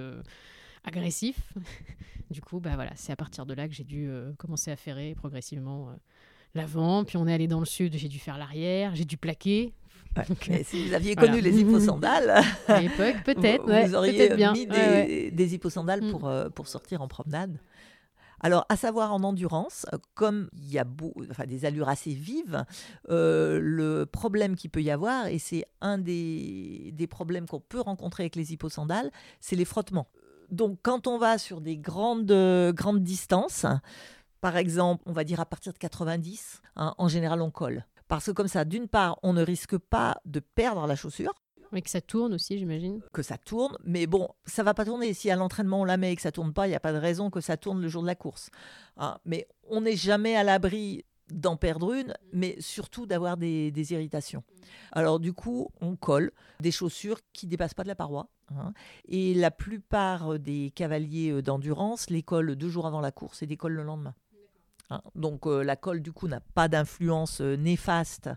[0.83, 1.53] agressif.
[2.31, 5.15] du coup, bah voilà, c'est à partir de là que j'ai dû commencer à ferrer
[5.15, 5.89] progressivement
[6.53, 7.03] l'avant.
[7.03, 9.73] Puis on est allé dans le sud, j'ai dû faire l'arrière, j'ai dû plaquer.
[10.65, 16.03] Si vous aviez connu les hyposandales, à l'époque, peut-être, vous, auriez mis des, des hyposandales
[16.03, 16.11] mm.
[16.11, 17.59] pour, pour sortir en promenade.
[18.43, 20.85] Alors, à savoir en endurance, comme il y a
[21.29, 22.65] enfin, des allures assez vives,
[23.07, 28.23] le problème qu'il peut y avoir, et c'est un des, des problèmes qu'on peut rencontrer
[28.23, 30.07] avec les hyposandales, c'est les frottements.
[30.49, 32.33] Donc, quand on va sur des grandes,
[32.73, 33.65] grandes distances,
[34.41, 37.85] par exemple, on va dire à partir de 90, hein, en général, on colle.
[38.11, 41.33] Parce que comme ça, d'une part, on ne risque pas de perdre la chaussure.
[41.71, 42.99] Mais que ça tourne aussi, j'imagine.
[43.13, 45.13] Que ça tourne, mais bon, ça va pas tourner.
[45.13, 46.91] Si à l'entraînement on la met et que ça tourne pas, il n'y a pas
[46.91, 48.49] de raison que ça tourne le jour de la course.
[48.97, 49.17] Hein.
[49.23, 54.43] mais on n'est jamais à l'abri d'en perdre une, mais surtout d'avoir des, irritations.
[54.91, 58.27] Alors du coup, on colle des chaussures qui dépassent pas de la paroi.
[58.53, 58.73] Hein.
[59.07, 63.45] et la plupart des cavaliers euh, d'endurance les collent deux jours avant la course et
[63.45, 64.13] décollent le lendemain.
[64.91, 65.01] Hein.
[65.15, 68.29] Donc euh, la colle du coup n'a pas d'influence euh, néfaste.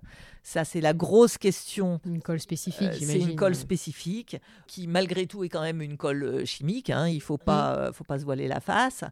[0.42, 2.00] Ça c'est la grosse question.
[2.06, 4.36] Une colle spécifique, C'est une colle spécifique
[4.66, 6.90] qui malgré tout est quand même une colle chimique.
[6.90, 7.08] Hein.
[7.08, 9.04] Il faut pas, faut pas se voiler la face.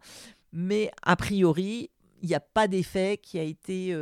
[0.53, 1.91] Mais a priori,
[2.23, 3.93] il n'y a pas d'effet qui a été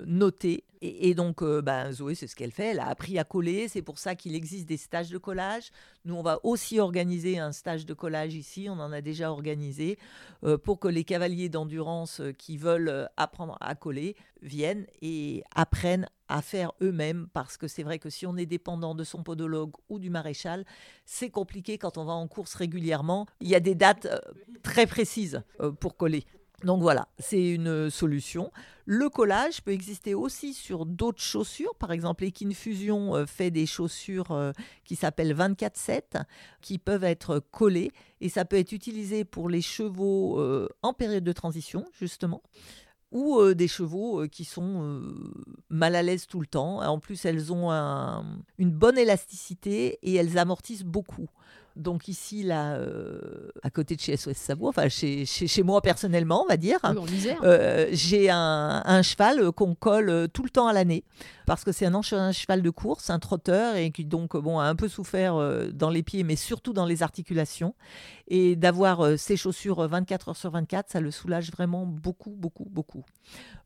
[0.00, 0.64] euh, noté.
[0.82, 2.68] Et, donc, euh, ben, Zoé, c'est ce qu'elle fait.
[2.68, 3.68] Elle a appris à coller.
[3.68, 5.72] C'est pour ça qu'il existe des stages de collage.
[6.06, 8.66] Nous, on va aussi organiser un stage de collage ici.
[8.70, 9.98] On en a déjà organisé
[10.42, 16.40] euh, pour que les cavaliers d'endurance qui veulent apprendre à coller viennent et apprennent à
[16.40, 19.98] faire eux-mêmes parce que c'est vrai que si on est dépendant de son podologue ou
[19.98, 20.64] du maréchal,
[21.04, 23.26] c'est compliqué quand on va en course régulièrement.
[23.40, 24.08] Il y a des dates
[24.62, 25.42] très précises
[25.80, 26.24] pour coller.
[26.64, 28.50] Donc voilà, c'est une solution.
[28.84, 31.74] Le collage peut exister aussi sur d'autres chaussures.
[31.76, 34.52] Par exemple, Equinfusion euh, fait des chaussures euh,
[34.84, 36.24] qui s'appellent 24-7
[36.60, 41.24] qui peuvent être collées et ça peut être utilisé pour les chevaux euh, en période
[41.24, 42.42] de transition, justement
[43.12, 45.02] ou des chevaux qui sont
[45.68, 46.80] mal à l'aise tout le temps.
[46.80, 47.72] En plus, elles ont
[48.56, 51.28] une bonne élasticité et elles amortissent beaucoup.
[51.80, 53.18] Donc ici, là, euh,
[53.62, 56.78] à côté de chez SOS Savoie, enfin chez, chez, moi personnellement, on va dire,
[57.42, 61.04] euh, j'ai un, cheval qu'on colle tout le temps à l'année
[61.46, 64.64] parce que c'est un, un, cheval de course, un trotteur et qui donc bon a
[64.64, 67.74] un peu souffert euh, dans les pieds, mais surtout dans les articulations.
[68.32, 73.04] Et d'avoir ses chaussures 24 heures sur 24, ça le soulage vraiment beaucoup, beaucoup, beaucoup.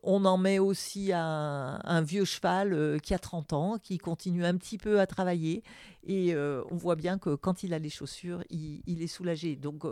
[0.01, 4.57] On en met aussi un, un vieux cheval qui a 30 ans, qui continue un
[4.57, 5.61] petit peu à travailler
[6.07, 9.55] et on voit bien que quand il a les chaussures, il, est soulagé.
[9.55, 9.85] Donc,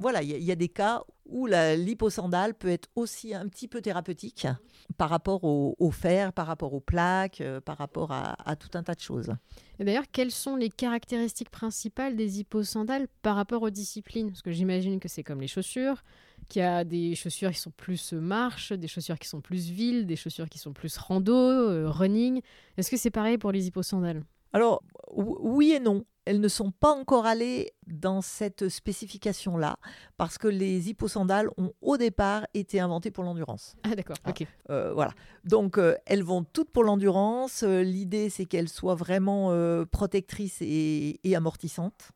[0.00, 3.80] voilà, il y, a des cas où la liposandale peut être aussi un petit peu
[3.80, 4.46] thérapeutique
[4.96, 8.94] par rapport au, fer, par rapport aux plaques, euh, par rapport à, tout un tas
[8.94, 9.34] de choses.
[9.80, 14.28] Et d'ailleurs, quelles sont les caractéristiques principales des hyposandales par rapport aux disciplines?
[14.28, 16.04] Parce que j'imagine que c'est comme les chaussures,
[16.48, 19.68] qu'il y a des chaussures qui sont plus euh, marche, des chaussures qui sont plus
[19.68, 22.40] villes, des chaussures qui sont plus rando, euh, running.
[22.76, 24.22] Est-ce que c'est pareil pour les hyposandales?
[24.52, 26.04] Alors, oui et non.
[26.28, 29.78] Elles ne sont pas encore allées dans cette spécification-là,
[30.18, 33.76] parce que les hyposandales ont au départ été inventées pour l'endurance.
[33.82, 34.46] Ah d'accord, ah, ok.
[34.68, 35.12] Euh, voilà.
[35.44, 37.62] Donc, euh, elles vont toutes pour l'endurance.
[37.62, 39.54] Euh, l'idée, c'est qu'elles soient vraiment
[39.90, 42.10] protectrices et, et, amortissantes.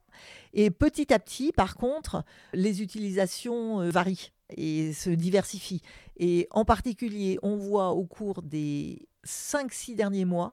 [0.53, 5.81] Et petit à petit, par contre, les utilisations varient et se diversifient.
[6.19, 10.53] Et en particulier, on voit au cours des 5-6 derniers mois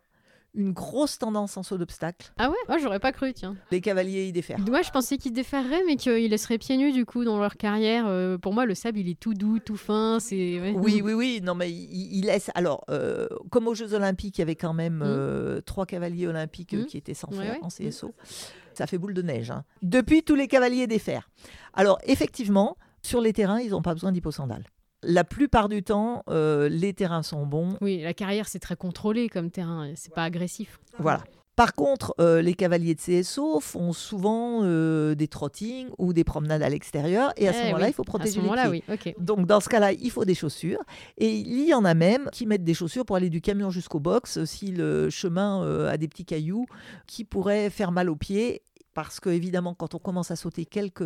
[0.60, 2.32] une grosse tendance en saut d'obstacle.
[2.38, 3.56] Ah ouais Moi, j'aurais pas cru, tiens.
[3.72, 4.60] Les cavaliers, ils déferrent.
[4.60, 8.06] Moi, je pensais qu'ils déferraient, mais qu'ils laisseraient pieds nus, du coup, dans leur carrière.
[8.08, 10.20] Euh, pour moi, le sable, il est tout doux, tout fin.
[10.20, 11.40] c'est Oui, oui, oui.
[11.42, 12.52] Non, mais il, laisse...
[12.56, 15.04] Alors, euh, comme aux Jeux Olympiques, il y avait quand même mmh.
[15.06, 16.86] euh, trois cavaliers olympiques mmh.
[16.86, 18.14] qui étaient sans fer en CSO.
[18.74, 19.52] Ça fait boule de neige.
[19.52, 19.64] Hein.
[19.82, 21.30] Depuis, tous les cavaliers déferrent.
[21.74, 24.66] Alors, effectivement, sur les terrains, ils n'ont pas besoin d'hyposandales.
[25.04, 27.78] La plupart du temps, euh, les terrains sont bons.
[27.82, 30.80] Oui, la carrière, c'est très contrôlé comme terrain, c'est pas agressif.
[30.98, 31.24] Voilà.
[31.56, 36.64] Par contre, euh, les cavaliers de CSO font souvent euh, des trottings ou des promenades
[36.64, 39.16] à l'extérieur et à ce eh moment-là, il faut protéger les pieds.
[39.20, 40.82] Donc dans ce cas-là, il faut des chaussures
[41.18, 44.00] et il y en a même qui mettent des chaussures pour aller du camion jusqu'au
[44.00, 46.66] box si le chemin a des petits cailloux
[47.08, 48.62] qui pourraient faire mal aux pieds
[48.94, 51.04] parce que évidemment, quand on commence à sauter quelques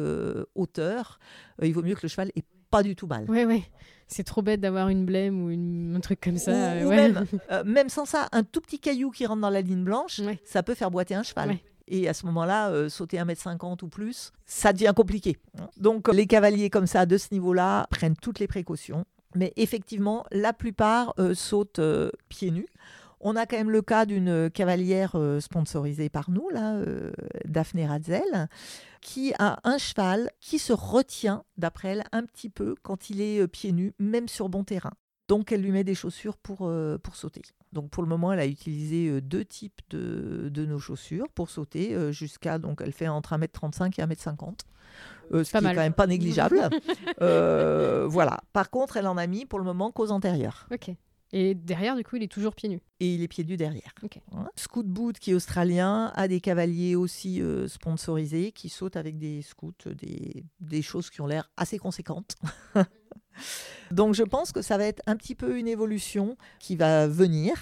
[0.54, 1.20] hauteurs,
[1.62, 3.26] il vaut mieux que le cheval ait pas du tout mal.
[3.28, 3.64] Oui, oui.
[4.08, 6.52] C'est trop bête d'avoir une blême ou une, un truc comme ça.
[6.84, 9.84] Ou, même, euh, même, sans ça, un tout petit caillou qui rentre dans la ligne
[9.84, 11.58] blanche, ça peut faire boiter un cheval.
[11.88, 15.38] Et à ce moment-là, euh, sauter 1m50 ou plus, ça devient compliqué.
[15.78, 19.06] Donc les cavaliers comme ça, de ce niveau-là, prennent toutes les précautions.
[19.36, 21.82] Mais effectivement, la plupart euh, sautent
[22.30, 22.68] pieds nus.
[23.26, 27.14] On a quand même le cas d'une cavalière euh, sponsorisée par nous, là, euh,
[27.46, 28.50] Daphné Radzel,
[29.00, 33.40] qui a un cheval qui se retient, d'après elle, un petit peu quand il est
[33.40, 34.92] euh, pieds nus, même sur bon terrain.
[35.30, 36.70] Donc elle lui met des chaussures pour,
[37.02, 37.42] pour sauter.
[37.72, 42.12] Donc pour le moment, elle a utilisé deux types de, de, nos chaussures pour sauter
[42.12, 44.60] jusqu'à donc elle fait entre 1m35 et 1m50.
[45.32, 46.60] ce qui est quand même pas négligeable.
[47.20, 48.42] voilà.
[48.52, 50.68] Par contre, elle en a mis pour le moment qu'aux antérieures.
[50.74, 50.92] Ok.
[51.36, 52.82] Et derrière, du coup, il est toujours pieds nus.
[53.00, 53.96] Et il est pieds nus derrière.
[54.56, 59.42] Scout Boot, qui est australien, a des cavaliers aussi euh, sponsorisés qui sautent avec des
[59.42, 62.36] scouts, des, des choses qui ont l'air assez conséquentes.
[63.92, 67.56] Donc je pense que ça va être un petit peu une évolution qui va venir.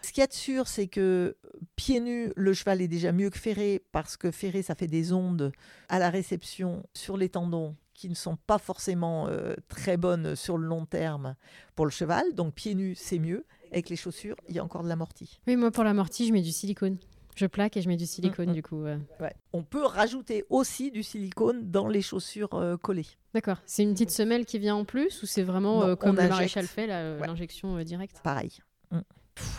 [0.00, 1.36] Ce qu'il y a de sûr, c'est que
[1.76, 5.12] pieds nus, le cheval est déjà mieux que ferré parce que ferré, ça fait des
[5.12, 5.52] ondes
[5.90, 10.56] à la réception sur les tendons qui ne sont pas forcément euh, très bonnes sur
[10.56, 11.36] le long terme
[11.74, 12.24] pour le cheval.
[12.34, 13.44] Donc pieds nus, c'est mieux.
[13.72, 15.42] Avec les chaussures, il y a encore de l'amorti.
[15.46, 16.96] Oui, moi pour l'amorti, je mets du silicone.
[17.36, 18.54] Je plaque et je mets du silicone mm, mm.
[18.54, 18.84] du coup.
[19.52, 23.06] On peut rajouter aussi du silicone dans les chaussures euh, collées.
[23.34, 23.58] D'accord.
[23.66, 26.66] C'est une petite semelle qui vient en plus ou c'est vraiment euh, comme le maréchal
[26.66, 28.22] fait, l'injection directe?
[28.24, 28.60] Pareil.
[28.90, 29.00] Mm.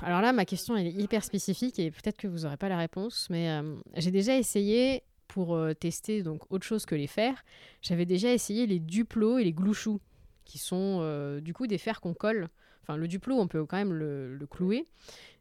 [0.02, 2.78] alors là, ma question elle est hyper spécifique et peut-être que vous n'aurez pas la
[2.78, 3.62] réponse, mais
[3.98, 7.46] j'ai déjà essayé pour euh, tester donc autre chose que les fers,
[7.82, 10.02] j'avais déjà essayé les duplos et les glouchous,
[10.44, 12.50] qui sont euh, du coup des fers qu'on colle.
[12.82, 14.88] Enfin, le duplo, on peut quand même le, clouer,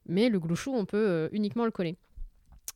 [0.07, 1.97] mais le glouchou, on peut euh, uniquement le coller.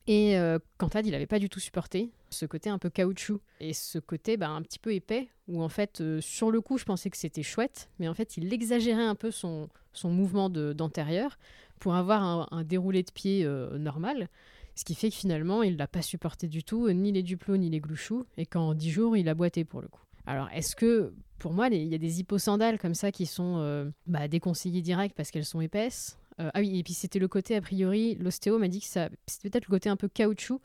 [0.06, 0.36] Et
[0.76, 4.36] Cantad, il n'avait pas du tout supporté ce côté un peu caoutchouc et ce côté
[4.36, 7.42] bah, un petit peu épais, où en fait, sur le coup, je pensais que c'était
[7.42, 11.38] chouette, mais en fait, il exagérait un peu son, son mouvement d'antérieur
[11.78, 13.48] pour avoir un, déroulé de pied
[13.78, 14.28] normal.
[14.74, 17.70] Ce qui fait que finalement, il l'a pas supporté du tout, ni les duplos, ni
[17.70, 20.02] les glouchous, et qu'en 10 jours, il a boité pour le coup.
[20.26, 23.90] Alors, est-ce que, pour moi, il y a des hyposandales comme ça qui sont euh,
[24.06, 26.18] bah, déconseillées direct parce qu'elles sont épaisses?
[26.40, 29.10] Euh, Ah oui, et puis c'était le côté, a priori, l'ostéo m'a dit que ça,
[29.26, 30.60] c'était peut-être le côté un peu caoutchouc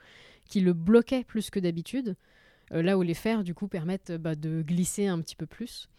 [0.46, 2.16] qui le bloquait plus que d'habitude,
[2.72, 5.90] euh, là où les fers, du coup, permettent bah, de glisser un petit peu plus.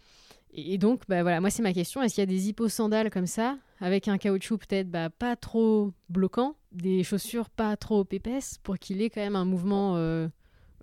[0.53, 2.01] Et, donc, bah, voilà, moi, c'est ma question.
[2.01, 5.93] Est-ce qu'il y a des hyposandales comme ça, avec un caoutchouc peut-être bah, pas trop
[6.09, 10.27] bloquant, des chaussures pas trop épaisses, pour qu'il ait quand même un mouvement euh,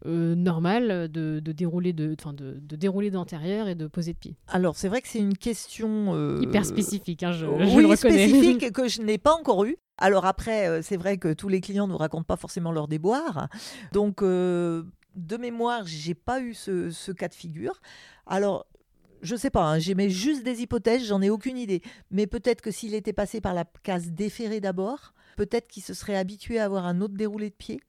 [0.06, 4.76] euh, normal de, dérouler de, de, de dérouler d'antérieur et de poser de pied Alors,
[4.76, 6.14] c'est vrai que c'est une question...
[6.14, 9.76] Euh, Hyper spécifique, hein, je, oui, le spécifique que je n'ai pas encore eu.
[9.96, 13.48] Alors après, c'est vrai que tous les clients ne nous racontent pas forcément leur déboire.
[13.92, 17.80] Donc, de mémoire, j'ai pas eu ce, ce, cas de figure.
[18.24, 18.66] Alors,
[19.22, 21.82] je sais pas, hein, j'aimais juste des hypothèses, j'en ai aucune idée.
[22.12, 26.16] Mais peut-être que s'il était passé par la case déférée d'abord, peut-être qu'il se serait
[26.16, 27.80] habitué à avoir un autre déroulé de pied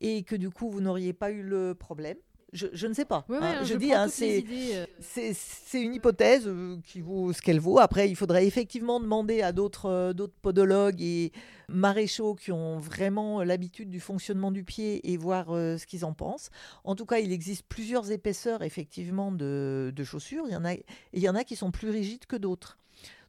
[0.00, 2.16] et que du coup vous n'auriez pas eu le problème.
[2.54, 3.26] je, ne sais pas.
[3.28, 4.86] Ouais, hein, je, dis, hein, euh.
[5.02, 7.78] c'est une hypothèse euh, qui vaut ce qu'elle vaut.
[7.78, 11.32] Après, il faudrait effectivement demander à d'autres euh, d'autres podologues et
[11.68, 16.48] maréchaux qui ont vraiment l'habitude du fonctionnement du pied et voir ce qu'ils en pensent.
[16.84, 20.44] En tout cas, il existe plusieurs épaisseurs effectivement de, de chaussures.
[20.46, 22.78] Il y en a, il y en a qui sont plus rigides que d'autres.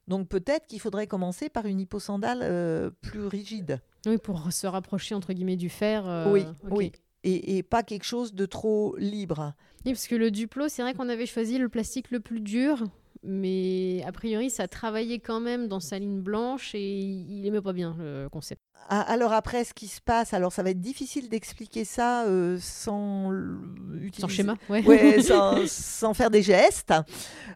[0.08, 3.80] Donc peut-être qu'il faudrait commencer par une hyposandale plus rigide.
[4.06, 6.28] Oui, pour se rapprocher entre guillemets du fer.
[6.32, 6.92] oui, oui
[7.26, 9.54] et, pas quelque chose de trop libre.
[9.84, 12.84] Oui, parce que le Duplo, c'est vrai qu'on avait choisi le plastique le plus dur,
[13.22, 17.72] mais a priori, ça travaillait quand même dans sa ligne blanche et il aimait pas
[17.72, 18.60] bien le concept.
[18.88, 22.56] Ah, alors après, ce qui se passe, alors ça va être difficile d'expliquer ça euh,
[22.60, 23.32] sans
[23.94, 24.20] utiliser...
[24.20, 25.18] sans schéma, ouais.
[25.66, 26.94] sans, faire des gestes,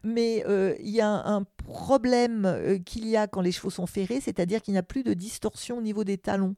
[0.03, 3.85] mais euh, il y a un, problème euh, qu'il y a quand les chevaux sont
[3.85, 6.55] ferrés, c'est-à-dire qu'il n'y a plus de distorsion au niveau des talons.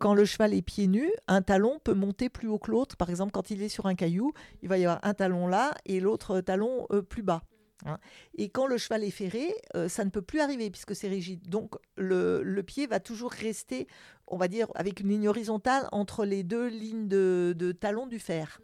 [0.00, 2.96] quand le cheval est pieds nus, un talon peut monter plus haut que l'autre.
[2.96, 4.32] Par exemple, quand il est sur un caillou,
[4.62, 7.42] il va y avoir un talon là et l'autre talon plus bas.
[7.86, 7.98] Hein.
[8.36, 11.48] Et quand le cheval est ferré, euh, ça ne peut plus arriver puisque c'est rigide.
[11.48, 13.86] Donc le, pied va toujours rester,
[14.26, 18.18] on va dire, avec une ligne horizontale entre les deux lignes de, de talons du
[18.18, 18.60] fer.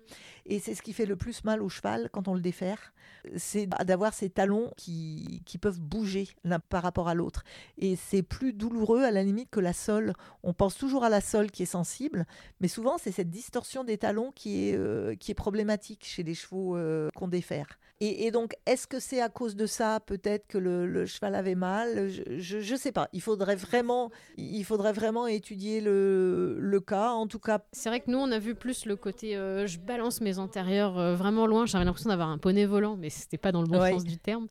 [0.49, 2.93] Et c'est ce qui fait le plus mal au cheval quand on le défère,
[3.37, 7.43] c'est d'avoir ces talons qui, qui, peuvent bouger l'un par rapport à l'autre.
[7.79, 10.13] Et c'est plus douloureux à la limite que la sole.
[10.45, 12.27] On pense toujours à la sole qui est sensible,
[12.61, 16.35] mais souvent c'est cette distorsion des talons qui est, euh, qui est problématique chez les
[16.35, 17.67] chevaux euh, qu'on défère.
[18.01, 22.11] Et, donc, est-ce que c'est à cause de ça peut-être que le, cheval avait mal?
[22.11, 23.09] Je ne sais pas.
[23.15, 27.13] Il faudrait vraiment, il faudrait vraiment étudier le, le cas.
[27.13, 29.79] En tout cas, c'est vrai que nous, on a vu plus le côté euh, je
[29.79, 31.67] balance mes antérieurs euh, vraiment loin.
[31.67, 34.49] J'avais l'impression d'avoir un poney volant, mais c'était pas dans le bon sens du terme.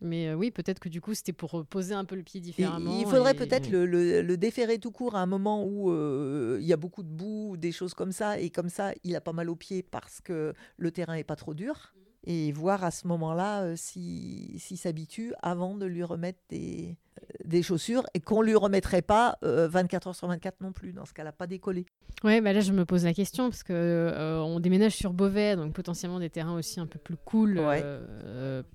[0.00, 2.98] Mais euh, oui, peut-être que du coup, c'était pour poser un peu le pied différemment.
[2.98, 5.92] il faudrait peut-être le, le, déférer tout court à un moment où
[6.58, 9.20] il y a beaucoup de boue, des choses comme ça, et comme ça, il a
[9.20, 11.92] pas mal au pied parce que le terrain est pas trop dur
[12.28, 17.62] et voir à ce moment-là euh, s'il s'habitue avant de lui remettre des, euh, des
[17.62, 21.06] chaussures et qu'on ne lui remettrait pas 24 euh, heures sur 24 non plus, dans
[21.06, 21.86] ce cas-là, pas décollé.
[22.22, 24.12] Ouais, bah là je me pose la question parce que
[24.44, 27.62] on déménage sur Beauvais, donc potentiellement des terrains aussi un peu plus cool,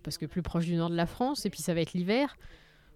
[0.01, 2.36] parce que plus proche du nord de la France, et puis ça va être l'hiver.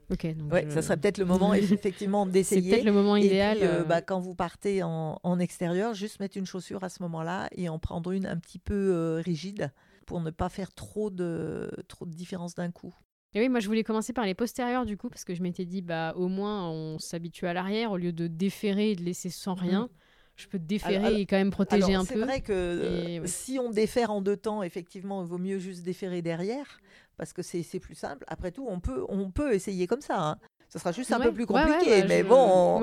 [0.09, 0.25] Ok.
[0.51, 2.61] ouais, ça serait peut-être le moment effectivement d'essayer.
[2.61, 3.57] C'est peut-être le moment idéal.
[3.57, 7.49] Et bah, quand vous partez en, en, extérieur, juste mettre une chaussure à ce moment-là
[7.51, 9.69] et en prendre une un petit peu rigide
[10.07, 12.95] pour ne pas faire trop de, trop de différence d'un coup.
[13.35, 15.65] Et oui, moi je voulais commencer par les postérieurs du coup, parce que je m'étais
[15.65, 19.29] dit, bah au moins on s'habitue à l'arrière au lieu de déférer et de laisser
[19.29, 19.69] sans mhm.
[19.69, 19.89] rien.
[20.37, 22.13] Je peux déférer et quand même protéger un peu.
[22.13, 26.21] C'est vrai que si on défère en deux temps, effectivement, il vaut mieux juste déférer
[26.21, 26.79] derrière,
[27.17, 28.23] parce que c'est plus simple.
[28.27, 30.19] Après tout, on peut, on peut essayer comme ça.
[30.19, 30.37] Hein.
[30.69, 32.75] Ce sera juste un peu plus compliqué, bah, mais bon, on,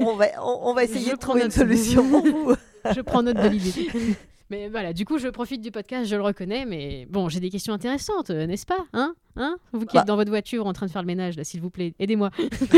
[0.00, 2.54] on, va, on, va essayer de trouver une solution pour vous.
[2.94, 3.90] je prends note de l'idée.
[4.50, 7.50] Mais voilà, du coup, je profite du podcast, je le reconnais, mais bon, j'ai des
[7.50, 10.08] questions intéressantes, euh, n'est-ce pas hein Hein Vous qui êtes bah.
[10.08, 12.30] dans votre voiture en train de faire le ménage, là, s'il vous plaît, aidez-moi.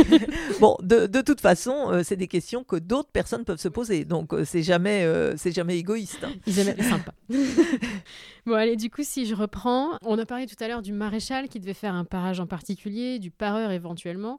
[0.61, 4.05] bon, de, de, toute façon, euh, c'est des questions que d'autres personnes peuvent se poser,
[4.05, 5.05] donc euh, c'est jamais,
[5.37, 6.23] c'est jamais égoïste.
[6.23, 6.33] Hein.
[6.47, 7.12] Ils aiment sympa.
[8.47, 11.49] bon, allez, du coup, si je reprends, on a parlé tout à l'heure du maréchal
[11.49, 14.39] qui devait faire un parage en particulier, du pareur éventuellement.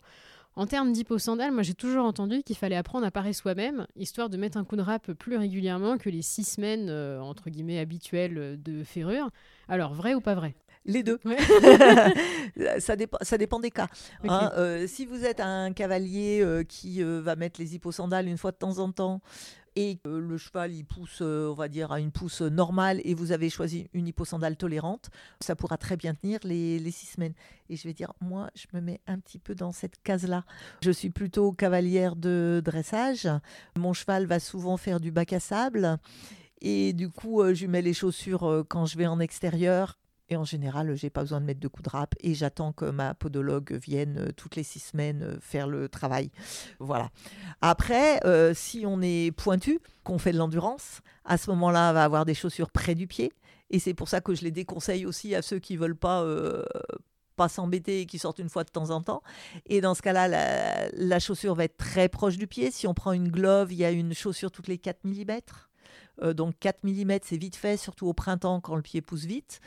[0.57, 4.37] En termes d'hyposandale, moi j'ai toujours entendu qu'il fallait apprendre à parer soi-même, histoire de
[4.37, 8.61] mettre un coup de rap plus régulièrement que les six semaines, euh, entre guillemets, habituelles
[8.61, 9.29] de ferrure.
[9.67, 10.55] Alors, vrai ou pas vrai?
[10.85, 11.19] Les deux.
[12.79, 13.87] ça, dépend, ça dépend des cas.
[14.23, 14.51] Hein.
[14.55, 18.57] Euh, si vous êtes un cavalier euh, qui va mettre les hyposandales une fois de
[18.57, 19.21] temps en temps,
[19.75, 23.31] et le cheval il pousse, euh, on va dire, à une pousse normale et vous
[23.31, 25.09] avez choisi une hyposandale tolérante,
[25.41, 27.33] ça pourra très bien tenir les, six semaines.
[27.69, 30.45] Et je vais dire, moi, je me mets un petit peu dans cette case-là.
[30.81, 33.27] Je suis plutôt cavalière de dressage.
[33.77, 35.97] Mon cheval va souvent faire du bac à sable.
[36.61, 39.97] Et du coup, euh, je lui mets les chaussures euh, quand je vais en extérieur
[40.29, 42.85] et en général, j'ai pas besoin de mettre de coups de rap et j'attends que
[42.85, 46.31] ma podologue vienne euh, toutes les six semaines euh, faire le travail.
[46.79, 47.09] Voilà.
[47.61, 52.03] Après, euh, si on est pointu, qu'on fait de l'endurance, à ce moment-là, on va
[52.03, 53.33] avoir des chaussures près du pied.
[53.69, 56.23] Et c'est pour ça que je les déconseille aussi à ceux qui veulent pas
[57.35, 59.21] pas s'embêter et qui sortent une fois de temps en temps.
[59.65, 60.27] Et dans ce cas-là,
[60.93, 62.71] la, chaussure va être très proche du pied.
[62.71, 66.33] Si on prend une glove, il y a une chaussure toutes les 4 mm.
[66.33, 69.59] donc 4 mm, c'est vite fait, surtout au printemps quand le pied pousse vite.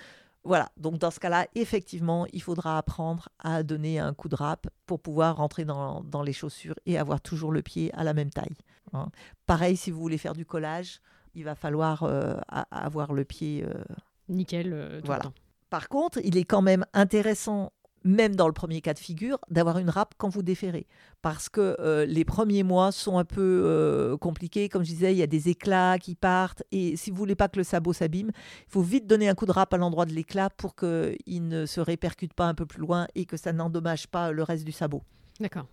[0.45, 4.69] Voilà, donc dans ce cas-là, effectivement, il faudra apprendre à donner un coup de rap
[4.87, 8.57] pour pouvoir rentrer dans, les chaussures et avoir toujours le pied à la même taille.
[8.93, 9.11] Hein.
[9.47, 11.01] Pareil, si vous voulez faire du collage,
[11.35, 12.37] il va falloir euh,
[12.71, 13.65] avoir le pied...
[13.65, 13.85] Euh,
[14.29, 15.25] Nickel, euh, voilà.
[15.71, 17.73] Par contre, il est quand même intéressant
[18.05, 20.87] même dans le premier cas de figure, d'avoir une râpe quand vous déferrez.
[21.23, 24.69] Parce que euh, les premiers mois sont un peu euh, compliqués.
[24.69, 26.63] Comme je disais, il y a des éclats qui partent.
[26.71, 29.47] Et si vous voulez pas que le sabot s'abîme, il faut vite donner un coup
[29.47, 32.81] de râpe à l'endroit de l'éclat pour qu'il ne se répercute pas un peu plus
[32.81, 35.03] loin et que ça n'endommage pas le reste du sabot.
[35.41, 35.67] D'accord.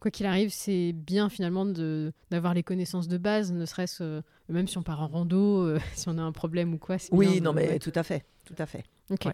[0.00, 1.64] Quoi qu'il arrive, c'est bien finalement
[2.30, 6.08] d'avoir les connaissances de base, ne serait-ce euh, même si on part en rando, si
[6.08, 6.96] on a un problème ou quoi.
[7.12, 8.84] Oui, non, mais tout à fait, tout à fait.
[9.10, 9.28] Ok,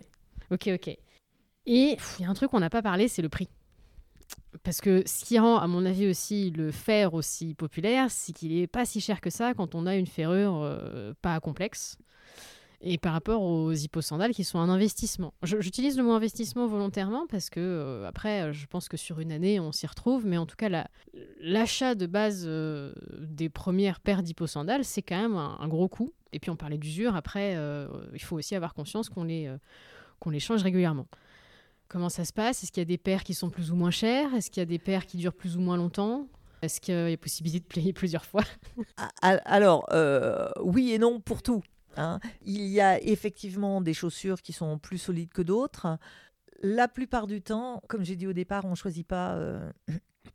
[0.51, 0.99] ok, ok.
[1.69, 3.47] Et il y a un truc qu'on n'a pas parlé, c'est le prix.
[4.65, 8.59] Parce que ce qui rend, à mon avis aussi, le fer aussi populaire, c'est qu'il
[8.59, 11.99] n'est pas si cher que ça quand on a une ferrure euh, pas complexe.
[12.81, 15.35] Et par rapport aux hipposandales qui sont un investissement.
[15.43, 19.61] J'utilise le mot investissement volontairement parce que, euh, après, je pense que sur une année,
[19.61, 20.25] on s'y retrouve.
[20.27, 20.87] Mais en tout cas,
[21.39, 26.15] l'achat de base euh, des premières paires d'hipposandales, c'est quand même un, un, gros coût.
[26.33, 27.15] Et puis, on parlait d'usure.
[27.15, 27.59] Après,
[28.15, 29.53] il faut aussi avoir conscience qu'on les,
[30.19, 31.09] qu'on les change régulièrement.
[31.89, 32.63] Comment ça se passe?
[32.63, 34.63] Est-ce qu'il y a des paires qui sont plus ou moins chères Est-ce qu'il y
[34.63, 36.27] a des paires qui durent plus ou moins longtemps?
[36.61, 38.43] Est-ce qu'il y a possibilité de payer plusieurs fois?
[39.23, 41.63] Alors, euh, oui et non pour tout.
[41.97, 42.21] Hein.
[42.45, 45.99] Il y a effectivement des chaussures qui sont plus solides que d'autres.
[46.63, 49.71] La plupart du temps, comme j'ai dit au départ, on ne choisit pas euh,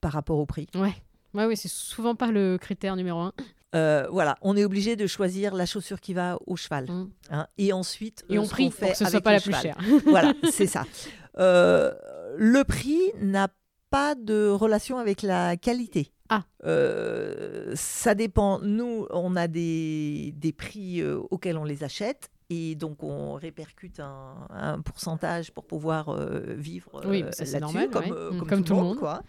[0.01, 0.67] par rapport au prix.
[0.75, 0.93] Ouais.
[1.33, 3.33] Ouais, oui, c'est souvent pas le critère numéro un.
[3.75, 6.85] Euh, voilà, on est obligé de choisir la chaussure qui va au cheval.
[6.85, 7.09] Mm.
[7.31, 9.77] Hein, et ensuite, et on prie pour que ce soit pas la plus chère.
[10.05, 10.85] voilà, c'est ça.
[11.39, 11.93] Euh,
[12.37, 13.49] le prix n'a
[13.89, 16.11] pas de relation avec la qualité.
[16.29, 16.43] Ah.
[16.63, 18.59] Euh, ça dépend.
[18.59, 22.29] Nous, on a des, des prix euh, auxquels on les achète.
[22.49, 26.15] Et donc, on répercute un, pourcentage pour pouvoir
[26.55, 28.97] vivre oui, c'est normal, comme, mm, comme, tout, le monde.
[28.99, 29.23] Quoi.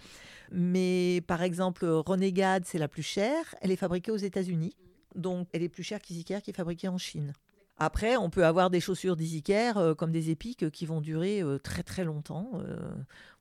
[0.50, 3.54] Mais par exemple, Renegade, c'est la plus chère.
[3.62, 4.76] Elle est fabriquée aux États-Unis.
[5.14, 7.32] Donc, elle est plus chère qu'Isiker qui est fabriquée en Chine.
[7.76, 11.58] Après, on peut avoir des chaussures d'Isiker euh, comme des épiques qui vont durer euh,
[11.58, 12.52] très très longtemps.
[12.54, 12.76] Euh,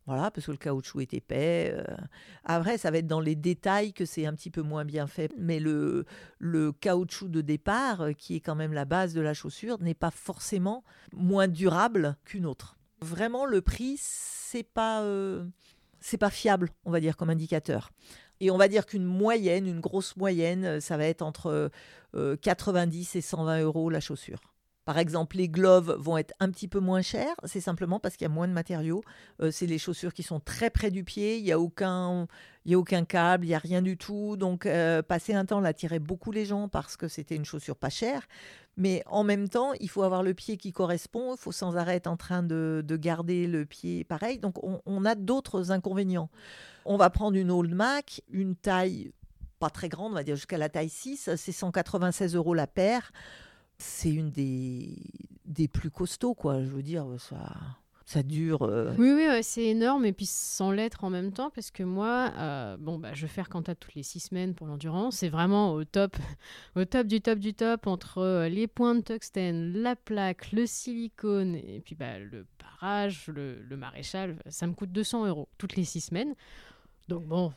[0.07, 1.81] voilà, parce que le caoutchouc est épais.
[2.43, 5.31] Après, ça va être dans les détails que c'est un petit peu moins bien fait.
[5.37, 6.05] Mais le,
[6.39, 10.11] le caoutchouc de départ, qui est quand même la base de la chaussure, n'est pas
[10.11, 12.75] forcément moins durable qu'une autre.
[12.99, 15.07] Vraiment, le prix, c'est pas,
[16.01, 17.89] c'est pas fiable, on va dire, comme indicateur.
[18.39, 21.71] Et on va dire qu'une moyenne, une grosse moyenne, ça va être entre
[22.13, 24.39] 90 euh, et 120 euros la chaussure.
[24.85, 28.25] Par exemple, les gloves vont être un petit peu moins chers, c'est simplement parce qu'il
[28.25, 29.01] y a moins de matériaux.
[29.41, 32.27] Euh, c'est les chaussures qui sont très près du pied, il n'y a, aucun,
[32.69, 34.35] a aucun câble, il n'y a rien du tout.
[34.35, 37.89] Donc, euh, passer un temps l'attirait beaucoup les gens parce que c'était une chaussure pas
[37.89, 38.27] chère.
[38.75, 41.95] Mais en même temps, il faut avoir le pied qui correspond, il faut sans arrêt
[41.95, 44.37] être en train de, garder le pied pareil.
[44.37, 46.29] Donc, on, on a d'autres inconvénients.
[46.83, 49.13] On va prendre une Old Mac, une taille
[49.59, 53.13] pas très grande, on va dire jusqu'à la taille 6, c'est 196 euros la paire.
[53.77, 54.95] C'est une des,
[55.45, 56.61] des plus costauds, quoi.
[56.63, 57.53] Je veux dire, ça,
[58.05, 58.63] ça dure.
[58.63, 58.93] Euh.
[58.97, 60.05] Oui, oui, c'est énorme.
[60.05, 63.41] Et puis sans l'être en même temps, parce que moi, euh, bon, bah, je fais
[63.41, 65.17] Arcanta toutes les six semaines pour l'endurance.
[65.17, 66.15] C'est vraiment au top,
[66.75, 70.65] au top du top du top entre euh, les points de tungstène, la plaque, le
[70.65, 74.37] silicone et puis bah, le parage, le, le maréchal.
[74.47, 76.35] Ça me coûte 200 euros toutes les six semaines.
[77.09, 77.51] Donc bon,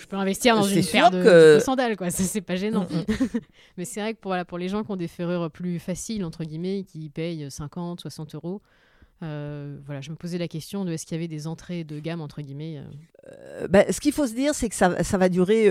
[0.00, 2.10] je peux investir dans une paire de, sandales, quoi.
[2.10, 2.86] C'est pas gênant.
[2.90, 3.28] Mm, mm.
[3.76, 6.24] Mais c'est vrai que pour, voilà, pour les gens qui ont des ferrures plus faciles,
[6.24, 8.62] entre guillemets, qui payent 50, 60 euros,
[9.22, 11.98] euh, voilà, je me posais la question de est-ce qu'il y avait des entrées de
[12.00, 12.78] gamme, entre guillemets.
[12.78, 12.84] Euh.
[13.32, 15.70] Euh, bah, ce qu'il faut se dire, c'est que ça, ça va durer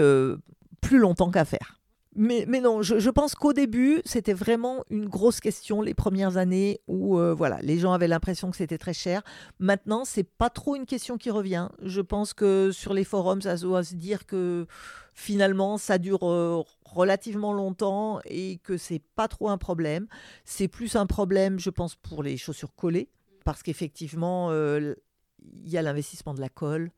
[0.82, 1.78] plus longtemps qu'à faire.
[2.16, 7.20] Mais, non, je, pense qu'au début, c'était vraiment une grosse question les premières années où
[7.36, 9.22] voilà, les gens avaient l'impression que c'était très cher.
[9.60, 11.70] Maintenant, c'est pas trop une question qui revient.
[11.84, 14.66] Je pense que sur les forums, ça doit se dire que
[15.14, 16.22] finalement, ça dure
[16.84, 20.07] relativement longtemps et que c'est pas trop un problème.
[20.45, 23.10] C'est plus un problème, je pense, pour les chaussures collées
[23.45, 24.95] parce qu'effectivement, il
[25.70, 26.91] y a l'investissement de la colle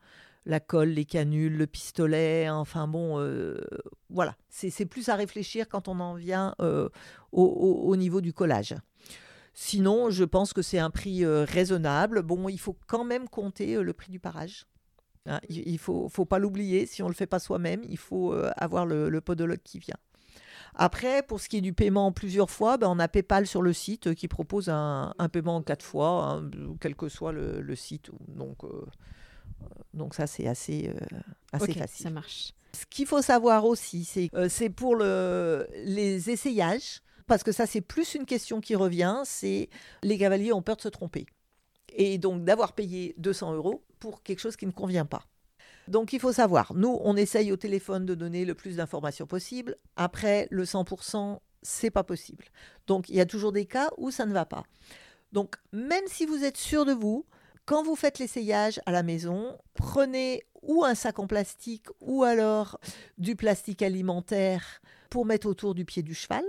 [0.45, 3.61] la colle, les canules, le pistolet, enfin bon, euh,
[4.09, 6.89] voilà, c'est plus à réfléchir quand on en vient euh,
[7.31, 8.75] au, niveau du collage.
[9.53, 12.21] Sinon, je pense que c'est un prix euh, raisonnable.
[12.21, 14.65] Bon, il faut quand même compter le prix du parage.
[15.27, 15.39] Hein.
[15.49, 18.87] il ne faut, pas l'oublier, si on ne le fait pas soi-même, il faut avoir
[18.87, 19.97] le, podologue qui vient.
[20.73, 23.61] Après, pour ce qui est du paiement en plusieurs fois, ben, on a PayPal sur
[23.61, 27.75] le site qui propose un, paiement en quatre fois, hein, quel que soit le, le
[27.75, 28.09] site.
[28.29, 28.63] Donc,
[29.93, 31.17] donc ça, c'est assez, euh,
[31.51, 32.03] assez facile.
[32.03, 32.53] Ça marche.
[32.73, 37.65] Ce qu'il faut savoir aussi, c'est euh, c'est pour le, les essayages, parce que ça,
[37.65, 39.69] c'est plus une question qui revient, c'est
[40.03, 41.25] les cavaliers ont peur de se tromper.
[41.93, 45.25] Et donc d'avoir payé 200 euros pour quelque chose qui ne convient pas.
[45.87, 49.75] Donc il faut savoir, nous, on essaye au téléphone de donner le plus d'informations possible.
[49.97, 52.45] Après, le 100%, c'est pas possible.
[52.87, 54.63] Donc il y a toujours des cas où ça ne va pas.
[55.33, 57.25] Donc même si vous êtes sûr de vous,
[57.65, 62.79] Quand vous faites l'essayage à la maison, prenez ou un sac en plastique ou alors
[63.17, 66.43] du plastique alimentaire pour mettre autour du pied du cheval.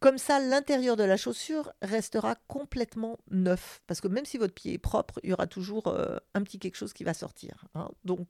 [0.00, 3.82] Comme ça, l'intérieur de la chaussure restera complètement neuf.
[3.86, 6.58] Parce que même si votre pied est propre, il y aura toujours euh, un petit
[6.60, 7.64] quelque chose qui va sortir.
[7.74, 7.90] hein.
[8.04, 8.28] Donc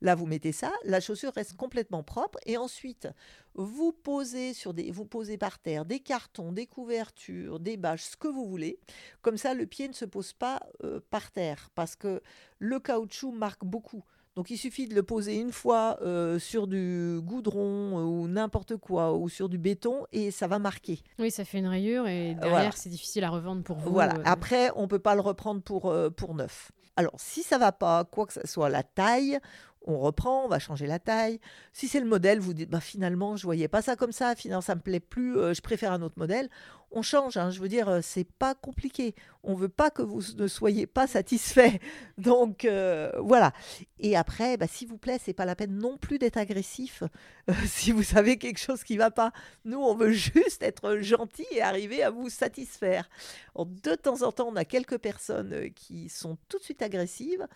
[0.00, 2.38] là, vous mettez ça, la chaussure reste complètement propre.
[2.46, 3.08] Et ensuite,
[3.54, 8.16] vous posez, sur des, vous posez par terre des cartons, des couvertures, des bâches, ce
[8.16, 8.78] que vous voulez.
[9.22, 11.70] Comme ça, le pied ne se pose pas euh, par terre.
[11.74, 12.22] Parce que
[12.58, 14.04] le caoutchouc marque beaucoup.
[14.36, 18.76] Donc il suffit de le poser une fois euh, sur du goudron euh, ou n'importe
[18.76, 21.00] quoi, ou sur du béton, et ça va marquer.
[21.18, 22.70] Oui, ça fait une rayure et derrière, Voilà.
[22.70, 23.90] c'est difficile à revendre pour vous.
[23.92, 24.14] Voilà.
[24.24, 26.70] Après, on ne peut pas le reprendre pour, euh, pour neuf.
[27.00, 29.38] Alors, si ça va pas, quoi que ce soit la taille,
[29.86, 31.40] on reprend, on va changer la taille.
[31.72, 34.60] Si c'est le modèle, vous dites, bah, finalement, je voyais pas ça comme ça, finalement,
[34.60, 36.50] ça me plaît plus, euh, je préfère un autre modèle.
[36.92, 39.14] On change, hein, je veux dire, euh, c'est pas compliqué.
[39.42, 41.80] On veut pas que vous ne soyez pas satisfait.
[42.18, 43.52] Donc, euh, voilà.
[44.00, 47.02] Et après, bah, s'il vous plaît, c'est pas la peine non plus d'être agressif
[47.66, 49.32] si vous savez quelque chose qui va pas.
[49.64, 53.08] Nous, on veut juste être gentil et arriver à vous satisfaire.
[53.56, 57.46] De temps en temps, on a quelques personnes qui sont tout de suite agressives.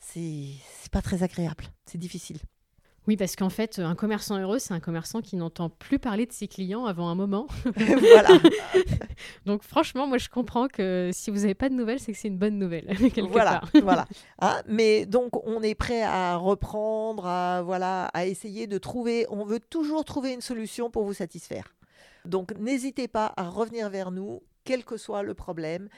[0.00, 2.38] C'est pas très agréable, c'est difficile.
[3.08, 6.32] Oui, parce qu'en fait, un commerçant heureux, c'est un commerçant qui n'entend plus parler de
[6.32, 7.46] ses clients avant un moment.
[7.74, 8.38] voilà,
[9.46, 12.28] Donc franchement, moi je comprends que si vous n'avez pas de nouvelles, c'est que c'est
[12.28, 13.70] une bonne nouvelle, quelque voilà, part.
[13.82, 14.06] voilà.
[14.40, 19.24] Hein, mais donc, on est prêt à reprendre, à voilà, à essayer de trouver.
[19.30, 21.74] On veut toujours trouver une solution pour vous satisfaire.
[22.26, 25.88] Donc, n'hésitez pas à revenir vers nous, quel que soit le problème.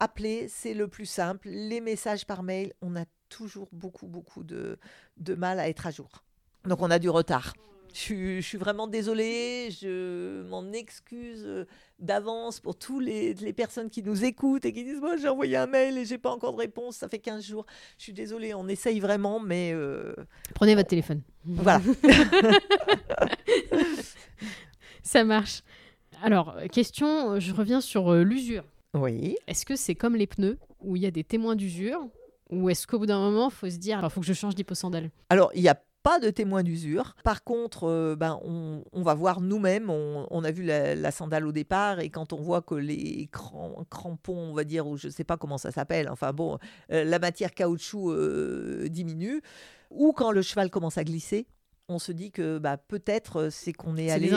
[0.00, 1.48] Appelez, c'est le plus simple.
[1.50, 4.78] Les messages par mail, on a toujours beaucoup, beaucoup de,
[5.16, 6.24] de mal à être à jour.
[6.66, 7.54] Donc, on a du retard.
[7.94, 11.64] Je suis, je suis vraiment désolée, je m'en excuse euh,
[11.98, 15.56] d'avance pour tous les, les personnes qui nous écoutent et qui disent Moi, j'ai envoyé
[15.56, 17.64] un mail et j'ai pas encore de réponse, ça fait 15 jours.
[17.96, 20.14] Je suis désolée, on essaye vraiment, mais euh,
[20.54, 21.22] Prenez votre téléphone.
[21.44, 21.80] voilà.
[25.02, 25.62] Ça marche.
[26.22, 28.64] Alors, question, je reviens sur euh, l'usure.
[28.94, 29.36] Oui.
[29.46, 32.06] Est-ce que c'est comme les pneus, où il y a des témoins d'usure
[32.50, 34.54] Ou est-ce qu'au bout d'un moment, il faut se dire, alors faut que je change
[34.54, 37.14] d'hyposandale Alors, il n'y a pas de témoin d'usure.
[37.24, 39.90] Par contre, euh, ben, on, on va voir nous-mêmes.
[39.90, 43.28] On, on a vu la, la sandale au départ et quand on voit que les
[43.32, 46.58] cram- crampons, on va dire, ou je ne sais pas comment ça s'appelle, enfin bon,
[46.92, 49.42] euh, la matière caoutchouc euh, diminue,
[49.90, 51.46] ou quand le cheval commence à glisser,
[51.88, 54.30] on se dit que bah, peut-être c'est qu'on est, C'est allé.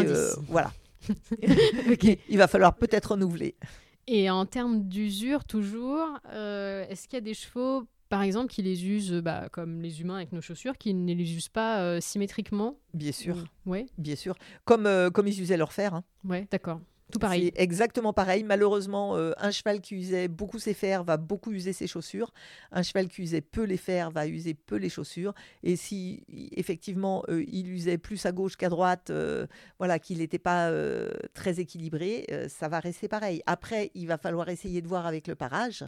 [0.50, 0.72] voilà.
[2.30, 3.56] Il va falloir peut-être renouveler.
[4.08, 8.86] Et en termes d'usure, toujours, est-ce qu'il y a des chevaux, par exemple, qui les
[8.86, 12.76] usent bah, comme les humains avec nos chaussures, qui ne les usent pas euh, symétriquement
[12.94, 14.36] Bien sûr, Ou- Ouais, bien sûr.
[14.66, 15.94] Comme, euh, comme ils usaient leur fer.
[15.96, 16.04] hein.
[16.26, 16.82] ouais, d'accord.
[17.12, 17.52] Tout pareil.
[17.56, 18.44] Exactement pareil.
[18.44, 22.32] Malheureusement, euh, un cheval qui usait beaucoup ses fers va beaucoup user ses chaussures.
[22.72, 25.34] Un cheval qui usait peu les fers va user peu les chaussures.
[25.64, 26.24] Et si
[26.56, 29.46] effectivement euh, il usait plus à gauche qu'à droite, euh,
[29.78, 30.72] voilà, qu'il n'était pas
[31.34, 33.42] très équilibré, ça va rester pareil.
[33.46, 35.84] Après, il va falloir essayer de voir avec le parage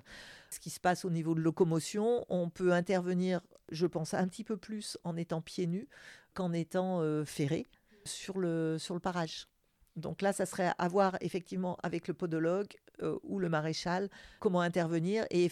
[0.49, 2.25] ce qui se passe au niveau de locomotion.
[2.29, 5.87] On peut intervenir, je pense, un petit peu plus en étant pieds nus
[6.33, 7.65] qu'en étant ferré
[8.05, 9.47] sur le parage.
[9.95, 14.61] Donc là, ça serait à voir effectivement avec le podologue euh, ou le maréchal comment
[14.61, 15.51] intervenir et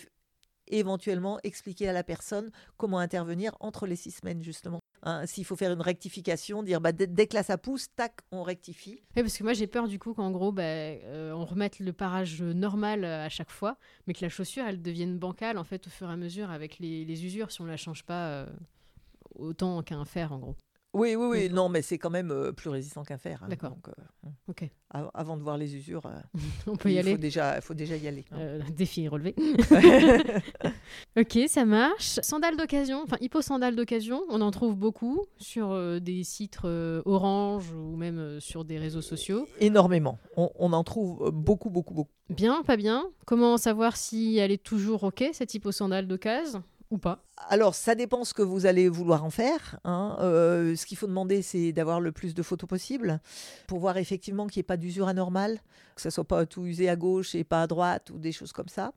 [0.67, 4.79] éventuellement expliquer à la personne comment intervenir entre les six semaines justement.
[5.03, 8.43] Hein, S'il faut faire une rectification, dire bah, dès, que là ça pousse, tac, on
[8.43, 9.01] rectifie.
[9.15, 11.91] Ouais, parce que moi j'ai peur du coup qu'en gros bah, euh, on remette le
[11.91, 13.77] parage normal euh, à chaque fois,
[14.07, 16.79] mais que la chaussure elle devienne bancale en fait au fur et à mesure avec
[16.79, 18.47] les, usures si on la change pas
[19.35, 20.55] autant qu'un fer en gros.
[20.93, 23.41] Oui, oui, oui, non, mais c'est quand même euh, plus résistant qu'un fer.
[23.43, 23.47] hein.
[23.49, 23.69] D'accord.
[23.71, 26.19] Donc, euh, Ok, av- avant de voir les usures, euh,
[26.67, 27.11] on peut y il aller.
[27.11, 28.25] faut déjà, faut déjà y aller.
[28.31, 28.59] hein.
[28.75, 29.33] Défi relevé.
[31.17, 32.19] ok, ça marche.
[32.21, 36.59] Sandales d'occasion, enfin hippo-sandales d'occasion, on en trouve beaucoup sur des sites
[37.05, 39.47] Orange ou même sur des réseaux sociaux.
[39.59, 40.17] Énormément.
[40.37, 42.11] On, on en trouve beaucoup, beaucoup, beaucoup.
[42.29, 46.63] Bien, pas bien Comment savoir si elle est toujours ok, cette hippo-sandale d'occasion?
[47.49, 49.79] Alors, ça dépend ce que vous allez vouloir en faire.
[49.83, 50.17] hein.
[50.19, 53.19] Euh, ce qu'il faut demander, c'est d'avoir le plus de photos possible
[53.67, 55.59] pour voir effectivement qu'il n'y ait pas d'usure anormale,
[55.95, 58.51] que ça soit pas tout usé à gauche et pas à droite ou des choses
[58.51, 58.93] comme ça.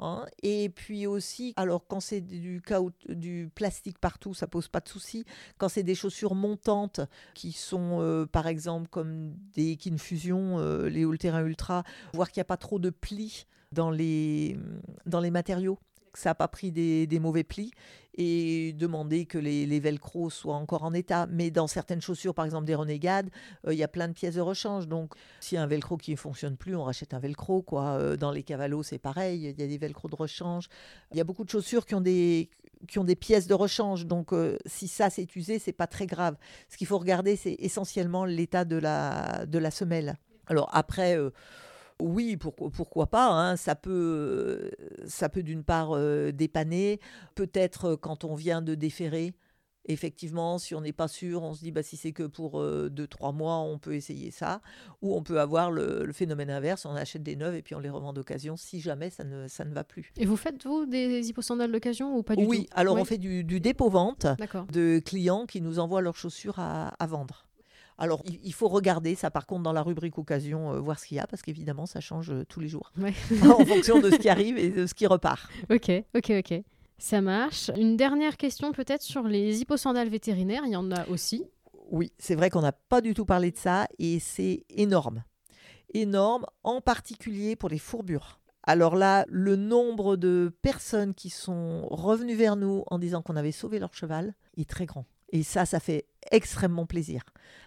[0.00, 0.26] hein.
[0.42, 2.60] Et puis aussi, alors quand c'est du,
[3.08, 5.24] du plastique partout, ça pose pas de souci.
[5.58, 7.00] Quand c'est des chaussures montantes
[7.34, 11.84] qui sont, euh, par exemple, comme des Kin Fusion, euh, les Ultra Ultra,
[12.14, 14.58] voir qu'il n'y a pas trop de plis dans les,
[15.06, 15.78] dans les matériaux
[16.12, 17.72] que ça n'a pas pris des, mauvais plis
[18.14, 21.26] et demander que les, les velcro soient encore en état.
[21.30, 23.30] Mais dans certaines chaussures, par exemple des renégades,
[23.66, 24.88] euh, il y a plein de pièces de rechange.
[24.88, 27.62] Donc, s'il y a un velcro qui ne fonctionne plus, on rachète un velcro.
[27.62, 27.84] Quoi.
[27.84, 29.38] Euh, dans les cavalos, c'est pareil.
[29.38, 30.68] Il y a des velcro de rechange.
[31.12, 32.50] Il y a beaucoup de chaussures qui ont des,
[32.88, 34.06] qui ont des pièces de rechange.
[34.06, 36.36] Donc, euh, si ça s'est usé, c'est pas très grave.
[36.68, 40.16] Ce qu'il faut regarder, c'est essentiellement l'état de la, de la semelle.
[40.48, 41.16] Alors, après.
[42.00, 44.70] Oui, pourquoi, pourquoi pas hein, Ça peut,
[45.06, 47.00] ça peut d'une part euh, dépanner.
[47.34, 49.34] Peut-être euh, quand on vient de déférer,
[49.86, 53.34] effectivement, si on n'est pas sûr, on se dit bah, si c'est que pour 2-3
[53.34, 54.60] mois, on peut essayer ça.
[55.02, 57.80] Ou on peut avoir le, le phénomène inverse, on achète des neuves et puis on
[57.80, 60.12] les revend d'occasion si jamais ça ne, ça ne va plus.
[60.18, 62.72] Et vous faites, vous, des hyposandales d'occasion ou pas du oui, tout?
[62.72, 63.00] alors Ouais.
[63.00, 64.26] on fait du, du dépôt-vente
[64.72, 67.46] de clients qui nous envoient leurs chaussures à, à vendre.
[67.98, 71.16] Alors, il, faut regarder ça, par contre, dans la rubrique occasion, euh, voir ce qu'il
[71.16, 73.12] y a, parce qu'évidemment, ça change euh, tous les jours, Ouais.
[73.42, 75.50] en fonction de ce qui arrive et de ce qui repart.
[75.68, 76.62] Ok, ok, ok.
[76.98, 77.70] Ça marche.
[77.76, 80.62] Une dernière question peut-être sur les hyposandales vétérinaires.
[80.64, 81.44] Il y en a aussi.
[81.90, 85.24] Oui, c'est vrai qu'on n'a pas du tout parlé de ça, et c'est énorme.
[85.92, 88.38] Énorme, en particulier pour les fourbures.
[88.62, 93.52] Alors là, le nombre de personnes qui sont revenues vers nous en disant qu'on avait
[93.52, 95.06] sauvé leur cheval est très grand.
[95.30, 97.22] Et ça, ça fait extrêmement plaisir.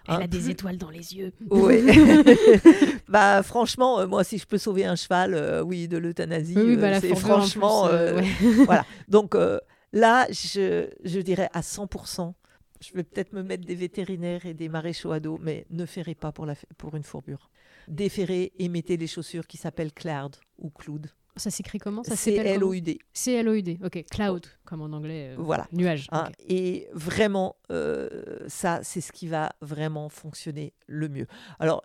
[0.08, 1.32] Elle Hein, a des plus- étoiles dans les yeux.
[1.52, 1.84] Oui.
[3.08, 6.76] bah franchement, euh, moi si je peux sauver un cheval, euh, oui, de l'euthanasie, Oui,
[6.78, 8.66] bah, c'est franchement, plus, ouais.
[8.66, 8.86] voilà.
[9.08, 9.36] Donc
[9.94, 12.34] là, je, je dirais à 100%.
[12.84, 16.16] Je vais peut-être me mettre des vétérinaires et des maréchaux à dos, mais ne ferrez
[16.16, 17.52] pas pour, la, pour une fourbure.
[17.88, 21.08] Déferrez et mettez les chaussures qui s'appellent Cloud ou Cloud.
[21.38, 22.04] Ça s'écrit comment?
[22.04, 22.50] Ça s'appelle comment?
[22.72, 23.00] C-L-O-U-D.
[23.14, 23.80] C-L-O-U-D.
[23.84, 25.30] Ok, cloud, comme en anglais.
[25.32, 25.68] euh, Voilà.
[25.72, 26.08] Nuage.
[26.12, 26.30] Hein.
[26.48, 28.10] Et vraiment, euh,
[28.48, 31.28] ça, c'est ce qui va vraiment fonctionner le mieux.
[31.60, 31.84] Alors,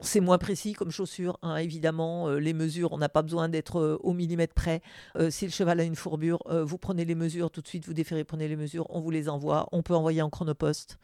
[0.00, 2.28] c'est moins précis comme chaussure, hein, évidemment.
[2.28, 4.80] euh, les mesures, on n'a pas besoin d'être euh, au millimètre près.
[5.16, 7.94] Euh, si le cheval a une fourbure, vous prenez les mesures tout de suite, vous
[7.94, 9.68] déférez, prenez les mesures, on vous les envoie.
[9.72, 10.98] On peut envoyer en chronopost.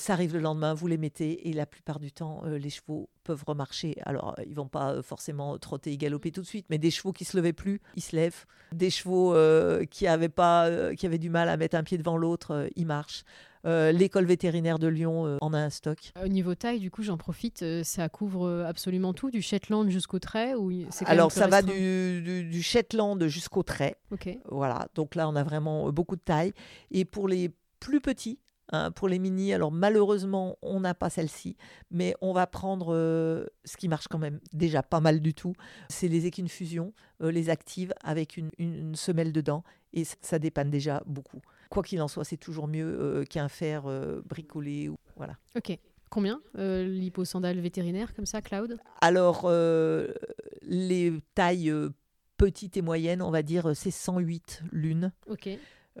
[0.00, 3.08] Ça arrive le lendemain, vous les mettez et la plupart du temps, euh, les chevaux
[3.24, 3.96] peuvent remarcher.
[4.06, 6.92] Alors, euh, ils vont pas euh, forcément trotter et galoper tout de suite, mais des
[6.92, 8.46] chevaux qui se levaient plus, ils se lèvent.
[8.70, 11.98] Des chevaux euh, qui avaient pas, euh, qui avaient du mal à mettre un pied
[11.98, 13.24] devant l'autre, ils marchent.
[13.66, 16.12] Euh, L'école vétérinaire de Lyon euh, en a un stock.
[16.24, 17.62] Au niveau taille, du coup, j'en profite.
[17.64, 20.70] euh, ça couvre absolument tout, du Shetland jusqu'au trait ou
[21.06, 23.96] Alors, ça va du, du, du Shetland jusqu'au trait.
[24.48, 26.52] Voilà, donc là, on a vraiment beaucoup de taille.
[26.92, 28.38] Et pour les plus petits,
[28.70, 31.56] hein, pour les mini, alors malheureusement, on n'a pas celle-ci,
[31.90, 35.54] mais on va prendre euh, ce qui marche quand même déjà pas mal du tout.
[35.88, 36.92] C'est les équines fusion,
[37.22, 41.40] euh, les actives avec une, une- une semelle dedans, et ça dépanne déjà beaucoup.
[41.70, 43.84] Quoi qu'il en soit, c'est toujours mieux euh, qu'un fer
[44.24, 44.88] bricolé.
[44.88, 45.36] Ou, voilà.
[45.56, 45.76] Ok.
[46.10, 48.78] Combien euh, l'hyposandale vétérinaire comme ça, Cloud?
[49.02, 50.14] Alors, euh,
[50.62, 51.90] les tailles euh,
[52.38, 55.12] petites et moyennes, on va dire, c'est 108 l'une.
[55.28, 55.50] Ok.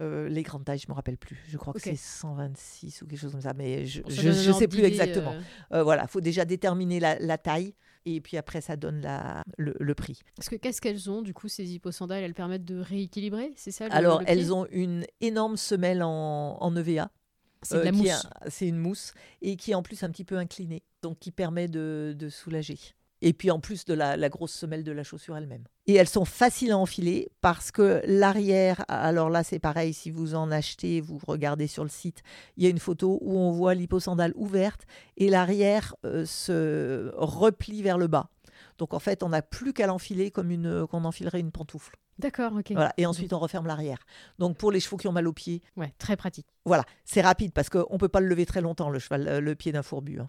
[0.00, 1.42] Euh, les grandes tailles, je me rappelle plus.
[1.48, 4.84] Je crois que c'est 126 ou quelque chose comme ça, mais je je sais plus
[4.84, 5.32] exactement.
[5.72, 7.74] euh, Euh, voilà, faut déjà déterminer la, la taille
[8.06, 10.20] et puis après ça donne la, le, le prix.
[10.36, 12.22] Parce que qu'est-ce qu'elles ont du coup ces hyposandales?
[12.22, 16.56] Elles permettent de rééquilibrer, c'est ça le- Alors le elles ont une énorme semelle en,
[16.60, 17.10] en EVA.
[17.62, 18.26] C'est de la mousse.
[18.46, 21.66] C'est une mousse et qui est en plus un petit peu inclinée, donc qui permet
[21.66, 22.78] de, de soulager.
[23.20, 25.64] Et puis en plus de la, la grosse semelle de la chaussure elle-même.
[25.86, 30.34] Et elles sont faciles à enfiler parce que l'arrière, alors là c'est pareil, si vous
[30.34, 32.22] en achetez, vous regardez sur le site,
[32.56, 34.82] il y a une photo où on voit l'hyposandale ouverte
[35.16, 38.30] et l'arrière euh, se replie vers le bas.
[38.78, 41.96] Donc en fait, on n'a plus qu'à l'enfiler comme une qu'on enfilerait une pantoufle.
[42.18, 42.72] D'accord, ok.
[42.72, 42.92] Voilà.
[42.96, 43.98] Et ensuite, on referme l'arrière.
[44.38, 46.46] Donc pour les chevaux qui ont mal aux pieds, Ouais, très pratique.
[46.64, 49.40] voilà, c'est rapide parce qu'on ne peut pas le lever très longtemps, le, cheval, euh,
[49.40, 50.20] le pied d'un fourbu.
[50.20, 50.28] hein.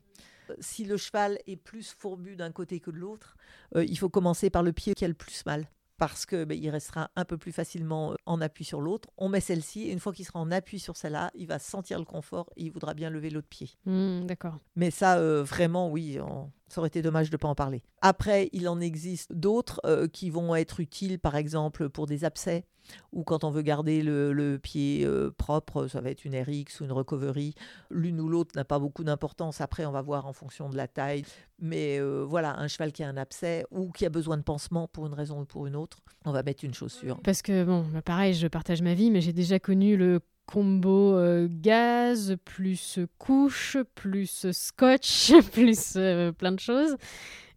[0.59, 3.35] Si le cheval est plus fourbu d'un côté que de l'autre,
[3.75, 5.67] euh, il faut commencer par le pied qui a le plus mal.
[5.97, 9.09] Parce que ben, il restera un peu plus facilement euh, en appui sur l'autre.
[9.17, 11.99] On met celle-ci, et une fois qu'il sera en appui sur celle-là, il va sentir
[11.99, 13.69] le confort et il voudra bien lever l'autre pied.
[13.85, 14.59] Hmm, D'accord.
[14.77, 17.83] Mais ça, euh, vraiment, oui, on- ça aurait été dommage de ne pas en parler.
[18.01, 22.65] Après, il en existe d'autres euh, qui vont être utiles, par exemple, pour des abcès,
[23.11, 26.85] ou quand on veut garder le, pied euh, propre, ça va être une RX ou
[26.85, 27.53] une recovery.
[27.89, 29.61] L'une ou l'autre n'a pas beaucoup d'importance.
[29.61, 31.23] Après, on va voir en fonction de la taille.
[31.59, 34.87] Mais euh, voilà, un cheval qui a un abcès ou qui a besoin de pansement
[34.87, 37.19] pour une raison ou pour une autre, on va mettre une chaussure.
[37.23, 41.15] Parce que, bon, bah, pareil, je partage ma vie, mais j'ai déjà connu le combo
[41.15, 46.97] euh, gaz, plus couche, plus scotch, plus euh, plein de choses.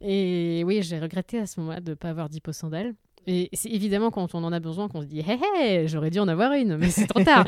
[0.02, 2.94] Et oui, j'ai regretté à ce moment-là de ne pas avoir d'hyposandale.
[3.26, 6.18] Et c'est évidemment quand on en a besoin qu'on se dit hé hé, j'aurais dû
[6.18, 7.46] en avoir une, mais c'est trop tard.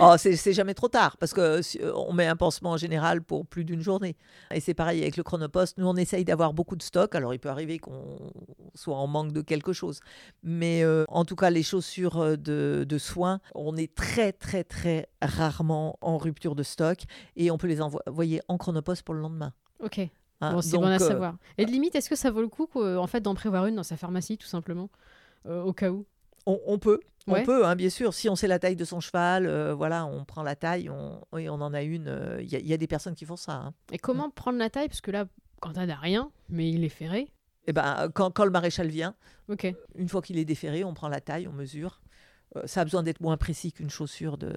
[0.00, 1.60] oh, c'est jamais trop tard parce que
[1.94, 4.16] on met un pansement en général pour plus d'une journée.
[4.52, 5.78] Et c'est pareil avec le chronopost.
[5.78, 7.14] Nous, on essaye d'avoir beaucoup de stock.
[7.14, 8.32] Alors, il peut arriver qu'on
[8.74, 10.00] soit en manque de quelque chose,
[10.42, 14.64] mais euh, en tout cas, les chaussures euh, de, de, soins, on est très très
[14.64, 16.98] très rarement en rupture de stock
[17.36, 19.52] et on peut les envoyer en chronopost pour le lendemain.
[19.82, 20.08] Ok.
[20.40, 21.36] Hein, bon, c'est bon à euh, savoir.
[21.58, 23.82] Et de limite, est-ce que ça vaut le coup en fait, d'en prévoir une dans
[23.82, 24.90] sa pharmacie, tout simplement,
[25.46, 26.04] euh, au cas où?
[26.48, 28.14] On, peut, on peut, hein, bien sûr.
[28.14, 31.20] Si on sait la taille de son cheval, euh, voilà, on prend la taille, on,
[31.32, 32.38] on en a une.
[32.40, 33.54] Il y, a des personnes qui font ça.
[33.54, 33.74] Hein.
[33.90, 34.86] Et comment prendre la taille?
[34.86, 35.24] Parce que là,
[35.60, 37.32] quand on n'a rien, mais il est ferré.
[37.66, 39.16] Eh ben, quand, quand le maréchal vient,
[39.48, 39.66] Ok.
[39.96, 42.00] une fois qu'il est déferré, on prend la taille, on mesure
[42.64, 44.54] ça a besoin d'être moins précis qu'une chaussure de,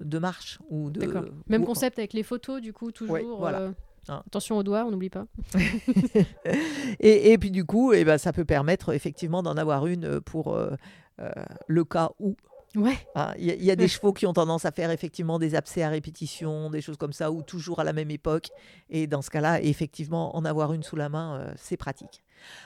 [0.00, 1.30] de marche ou de.
[1.46, 3.38] Même concept avec les photos, du coup, toujours.
[3.38, 3.72] voilà.
[4.08, 4.22] Ah.
[4.26, 5.26] Attention aux doigts, on n'oublie pas.
[7.00, 10.20] et, et, puis du coup, eh ben, ça peut permettre effectivement d'en avoir une euh,
[10.20, 10.72] pour euh,
[11.20, 11.30] euh,
[11.68, 12.36] le cas où.
[12.74, 12.96] Ouais.
[13.14, 15.90] Ah, il y, a des chevaux qui ont tendance à faire effectivement des abcès à
[15.90, 18.48] répétition, des choses comme ça, ou toujours à la même époque.
[18.88, 22.24] Et dans ce cas-là, effectivement, en avoir une sous la main, c'est pratique.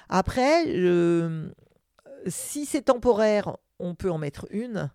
[0.08, 0.64] Après,
[2.28, 4.92] si c'est temporaire, on peut en mettre une.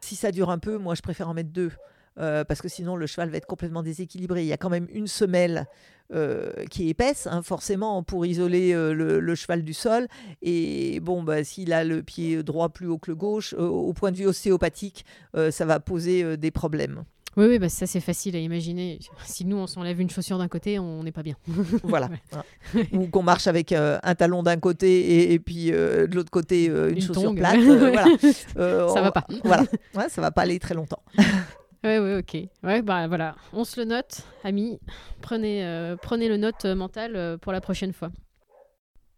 [0.00, 1.72] Si ça dure un peu, moi, je préfère en mettre deux.
[2.18, 4.42] Euh, parce que sinon le cheval va être complètement déséquilibré.
[4.42, 5.66] Il y a quand même une semelle
[6.14, 10.08] euh, qui est épaisse, hein, forcément, pour isoler euh, le, cheval du sol.
[10.42, 14.12] Et bon, bah, s'il a le pied droit plus haut que le gauche, au point
[14.12, 15.04] de vue ostéopathique,
[15.50, 17.04] ça va poser des problèmes.
[17.36, 18.98] Oui, oui bah ça c'est facile à imaginer.
[19.26, 21.36] Si nous on s'enlève une chaussure d'un côté, on n'est pas bien.
[21.82, 22.08] voilà.
[22.92, 27.34] Ou qu'on marche avec un talon d'un côté et, puis de l'autre côté une, chaussure
[27.34, 27.60] plate.
[27.60, 28.06] voilà.
[28.54, 29.26] ça va pas.
[29.44, 29.64] Voilà.
[29.94, 31.02] Ouais, ça va pas aller très longtemps.
[31.86, 32.36] Ouais, ouais, ok.
[32.64, 34.80] Ouais, bah voilà, on se le note, amis.
[35.22, 38.10] Prenez, euh, prenez le note mental euh, pour la prochaine fois.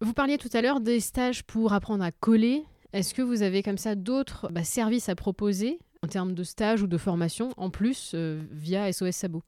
[0.01, 2.63] Vous parliez tout à l'heure des stages pour apprendre à coller.
[2.93, 6.83] Est-ce que vous avez comme ça d'autres bah, services à proposer en termes de stage
[6.83, 9.41] ou de formation en plus euh, via SOS Sabot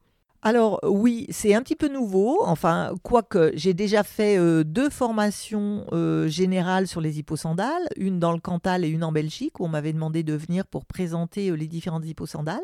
[0.44, 2.39] alors oui, c'est un petit peu nouveau.
[2.42, 8.32] Enfin, quoique j'ai déjà fait euh, deux formations euh, générales sur les hipposandales, une dans
[8.32, 11.54] le Cantal et une en Belgique, où on m'avait demandé de venir pour présenter euh,
[11.54, 12.64] les différentes hipposandales.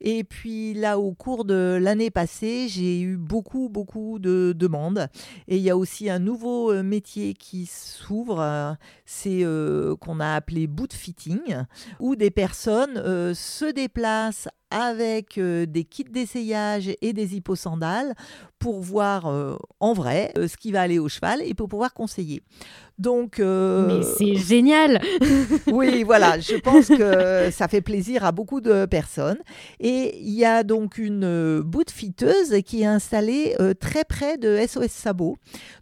[0.00, 5.08] Et puis là, au cours de l'année passée, j'ai eu beaucoup, beaucoup de demandes.
[5.48, 9.44] Et il y a aussi un nouveau métier qui s'ouvre, c'est
[10.00, 11.64] qu'on a appelé boot fitting,
[11.98, 18.14] où des personnes se déplacent avec des kits d'essayage et des hipposandales
[18.58, 21.94] pour voir euh, en vrai euh, ce qui va aller au cheval et pour pouvoir
[21.94, 22.42] conseiller.
[22.98, 25.00] Donc, Mais c'est génial
[25.68, 29.38] Oui, voilà, je pense que ça fait plaisir à beaucoup de personnes.
[29.78, 34.90] Et il y a donc une bout fiteuse qui est installée très près de SOS
[34.90, 35.36] Sabot.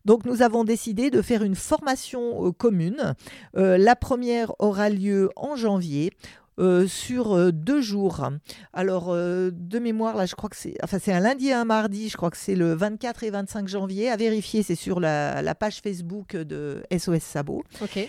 [0.04, 3.14] Donc nous avons décidé de faire une formation commune.
[3.54, 6.12] la première aura lieu en janvier
[6.58, 8.26] euh, sur euh, deux jours.
[8.72, 11.66] Alors, euh, de mémoire, là, je crois que c'est enfin, c'est un lundi et un
[11.66, 14.08] mardi, je crois que c'est le 24 et 25 janvier.
[14.08, 17.62] À vérifier, c'est sur la, page Facebook de SOS Sabot.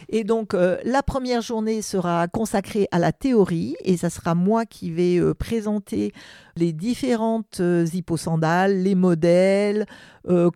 [0.08, 4.92] Et donc, la première journée sera consacrée à la théorie et ça sera moi qui
[4.92, 6.14] vais présenter
[6.56, 7.62] les différentes
[7.94, 9.86] hipposandales, les modèles,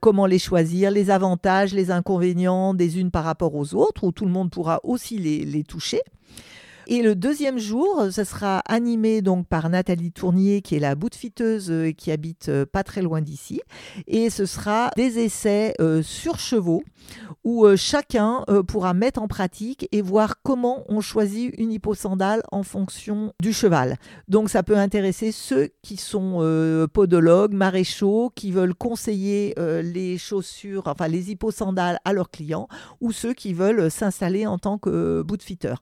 [0.02, 4.26] comment les choisir, les avantages, les inconvénients des unes par rapport aux autres, où tout
[4.26, 6.02] le monde pourra aussi les, les toucher.
[6.94, 11.72] Et le deuxième jour, ce sera animé donc par Nathalie Tournier, qui est la boutefiteuse
[11.72, 13.62] et euh, qui habite euh, pas très loin d'ici.
[14.08, 16.84] Et ce sera des essais euh, sur chevaux
[17.46, 23.34] où chacun pourra mettre en pratique et voir comment on choisit une hipposandale en fonction
[23.42, 23.98] du cheval.
[24.28, 31.08] Donc ça peut intéresser ceux qui sont podologues, maréchaux, qui veulent conseiller les chaussures, enfin
[31.08, 32.68] les hipposandales à leurs clients,
[33.02, 35.74] ou ceux qui veulent s'installer en tant que bootfitter.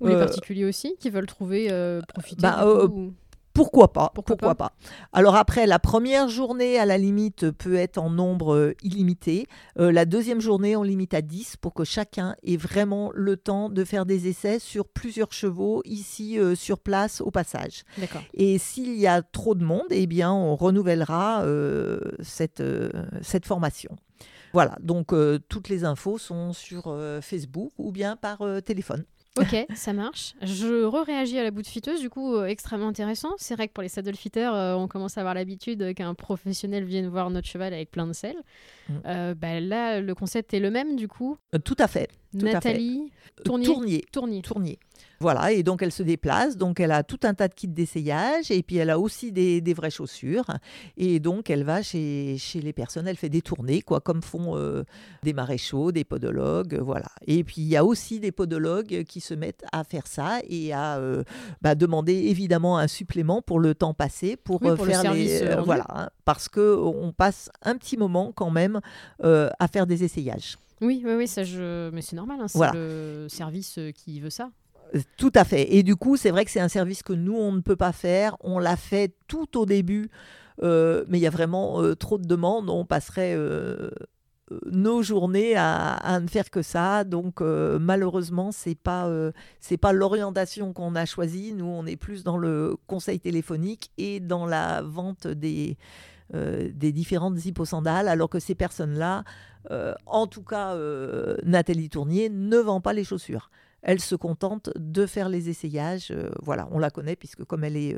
[0.00, 2.88] Ou les euh, particuliers aussi qui veulent trouver, euh, profiter bah, euh,
[3.52, 4.72] Pourquoi pas Pourquoi, pas,
[5.12, 9.46] Alors après, la première journée, à la limite, peut être en nombre illimité.
[9.76, 13.84] la deuxième journée, on limite à 10 pour que chacun ait vraiment le temps de
[13.84, 17.84] faire des essais sur plusieurs chevaux ici sur place au passage.
[18.34, 21.44] Et s'il y a trop de monde, eh bien, on renouvellera
[22.20, 22.62] cette,
[23.22, 23.96] cette formation.
[24.52, 25.14] Voilà, donc
[25.48, 29.04] toutes les infos sont sur Facebook ou bien par téléphone.
[29.38, 30.34] Ok, ça marche.
[30.42, 33.32] Je re-réagis à la bout de fiteuse, du coup, euh, extrêmement intéressant.
[33.36, 36.84] C'est vrai que pour les saddle fitters, euh, on commence à avoir l'habitude qu'un professionnel
[36.84, 38.36] vienne voir notre cheval avec plein de sel.
[38.88, 38.92] Mm.
[39.06, 41.36] Euh, bah, là, le concept est le même, du coup.
[41.64, 42.08] tout à fait.
[42.38, 42.44] Tout.
[42.44, 43.10] Nathalie
[43.44, 43.66] Tournier.
[43.66, 44.04] Tournier.
[44.12, 44.42] Tournier.
[44.42, 44.78] Tournier.
[45.20, 48.50] Voilà, et donc elle se déplace, donc elle a tout un tas de kits d'essayage,
[48.50, 50.44] et puis elle a aussi des, des vraies chaussures,
[50.96, 54.56] et donc elle va chez, chez les personnes, elle fait des tournées, quoi, comme font
[54.56, 54.82] euh,
[55.22, 57.06] des maréchaux, des podologues, euh, voilà.
[57.26, 60.72] Et puis il y a aussi des podologues qui se mettent à faire ça et
[60.72, 61.22] à euh,
[61.62, 65.40] bah, demander évidemment un supplément pour le temps passé, pour, Oui, euh, le faire service,
[65.40, 65.46] les...
[65.46, 68.80] euh, voilà, hein, parce que on passe un petit moment quand même
[69.22, 70.58] euh, à faire des essayages.
[70.80, 71.90] Oui, oui, oui, ça je.
[71.90, 72.72] Mais c'est normal, hein, c'est Voilà.
[72.74, 74.50] le service euh, qui veut ça.
[74.94, 75.74] Euh, Tout à fait.
[75.74, 77.92] Et du coup, c'est vrai que c'est un service que nous, on ne peut pas
[77.92, 78.36] faire.
[78.40, 80.10] On l'a fait tout au début,
[80.62, 82.68] euh, mais il y a vraiment euh, trop de demandes.
[82.68, 83.90] On passerait euh,
[84.70, 87.04] nos journées à, à ne faire que ça.
[87.04, 91.52] Donc, malheureusement, c'est pas euh, c'est pas l'orientation qu'on a choisie.
[91.54, 95.76] Nous, on est plus dans le conseil téléphonique et dans la vente des
[96.32, 99.24] euh, des différentes hipposandales, alors que ces personnes-là,
[99.70, 103.50] euh, en tout cas euh, Nathalie Tournier, ne vend pas les chaussures
[103.86, 106.10] elle se contente de faire les essayages.
[106.40, 107.94] voilà, on la connaît puisque comme elle est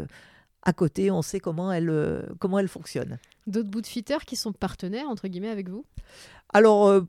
[0.63, 3.21] à côté, on sait comment elle, comment elle fonctionne.
[3.47, 5.87] D'autres bootfitters qui sont partenaires, entre guillemets, avec vous?
[6.53, 7.03] Alors,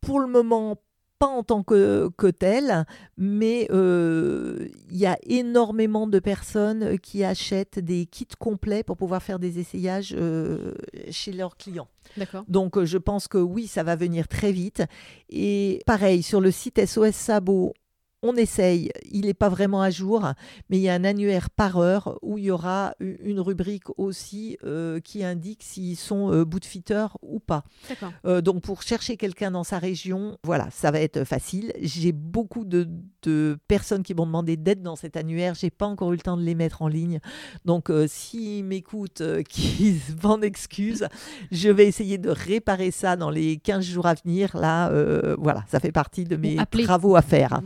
[0.00, 0.76] pour le moment,
[1.18, 2.84] pas en tant que, que tel,
[3.16, 9.22] mais euh, il y a énormément de personnes qui achètent des kits complets pour pouvoir
[9.22, 10.74] faire des essayages euh,
[11.10, 11.88] chez leurs clients.
[12.48, 14.82] Donc, euh, je pense que oui, ça va venir très vite.
[15.30, 17.72] Et pareil, sur le site SOS Sabot,
[18.22, 20.32] on essaye, il n'est pas vraiment à jour,
[20.70, 24.56] mais il y a un annuaire par heure où il y aura une rubrique aussi
[24.64, 27.64] euh, qui indique s'ils sont euh, bootfitters ou pas.
[28.24, 31.72] Euh, donc pour chercher quelqu'un dans sa région, voilà, ça va être facile.
[31.80, 32.88] J'ai beaucoup de,
[33.22, 35.54] de personnes qui m'ont demandé d'aide dans cet annuaire.
[35.54, 37.20] J'ai pas encore eu le temps de les mettre en ligne.
[37.64, 41.08] Donc euh, s'ils m'écoutent, qu'ils m'en excusent,
[41.52, 44.56] je vais essayer de réparer ça dans les 15 jours à venir.
[44.56, 44.90] Là,
[45.38, 47.60] voilà, ça fait partie de mes travaux à faire.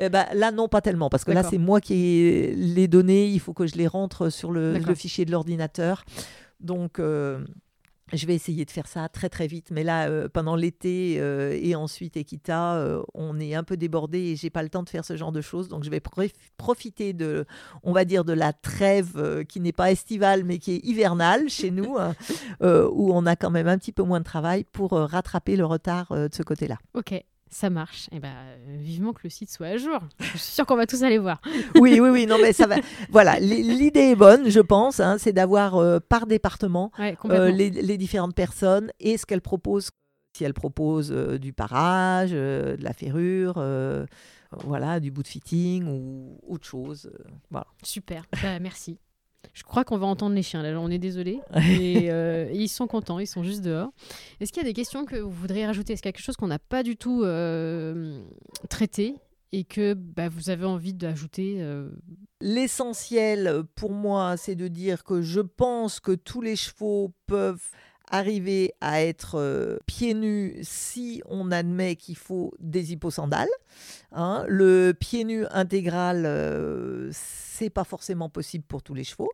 [0.00, 3.26] Eh ben, là, non, pas tellement, parce que là, c'est moi qui ai les données.
[3.28, 6.04] Il faut que je les rentre sur le, fichier de l'ordinateur.
[6.60, 7.44] Donc, euh,
[8.12, 9.70] je vais essayer de faire ça très, très vite.
[9.70, 14.18] Mais là, euh, pendant l'été euh, et ensuite Equita, euh, on est un peu débordé
[14.18, 15.68] et j'ai pas le temps de faire ce genre de choses.
[15.68, 17.44] Donc, je vais prof- profiter de,
[17.82, 21.70] on va dire, de la trêve qui n'est pas estivale, mais qui est hivernale chez
[21.70, 22.14] nous, hein,
[22.92, 26.12] où on a quand même un petit peu moins de travail pour rattraper le retard
[26.14, 26.78] de ce côté-là.
[26.94, 27.14] Ok,
[27.50, 28.08] ça marche.
[28.12, 28.32] Et ben,
[28.68, 29.98] euh, vivement que le site soit à jour.
[30.20, 31.40] Je suis sûre qu'on va tous aller voir.
[31.76, 32.76] Oui, oui, oui, non, mais ça va.
[33.10, 37.70] Voilà, l'idée est bonne, je pense, hein, c'est d'avoir euh, par département Ouais, euh, les,
[37.70, 39.90] les différentes personnes et ce qu'elles proposent.
[40.36, 43.62] Si elles proposent euh, du parage, de la ferrure,
[44.64, 47.10] voilà, du bout de fitting ou autre chose.
[47.12, 47.66] euh, voilà.
[47.82, 48.24] Super.
[48.42, 48.98] Bah, merci.
[49.52, 50.62] Je crois qu'on va entendre les chiens.
[50.62, 51.40] Là, on est désolé.
[51.54, 53.18] Mais euh, ils sont contents.
[53.18, 53.90] Ils sont juste dehors.
[54.40, 55.92] Est-ce qu'il y a des questions que vous voudriez rajouter?
[55.92, 58.22] Est-ce qu'il y a quelque chose qu'on n'a pas du tout euh,
[58.68, 59.14] traité
[59.52, 61.90] et que bah, vous avez envie d'ajouter euh,
[62.40, 67.70] L'essentiel pour moi, c'est de dire que je pense que tous les chevaux peuvent
[68.16, 73.48] arriver à être euh, pieds nus si on admet qu'il faut des hipposandales.
[74.12, 74.44] Hein.
[74.46, 79.32] Le pied nu intégral, euh, c'est pas forcément possible pour tous les chevaux.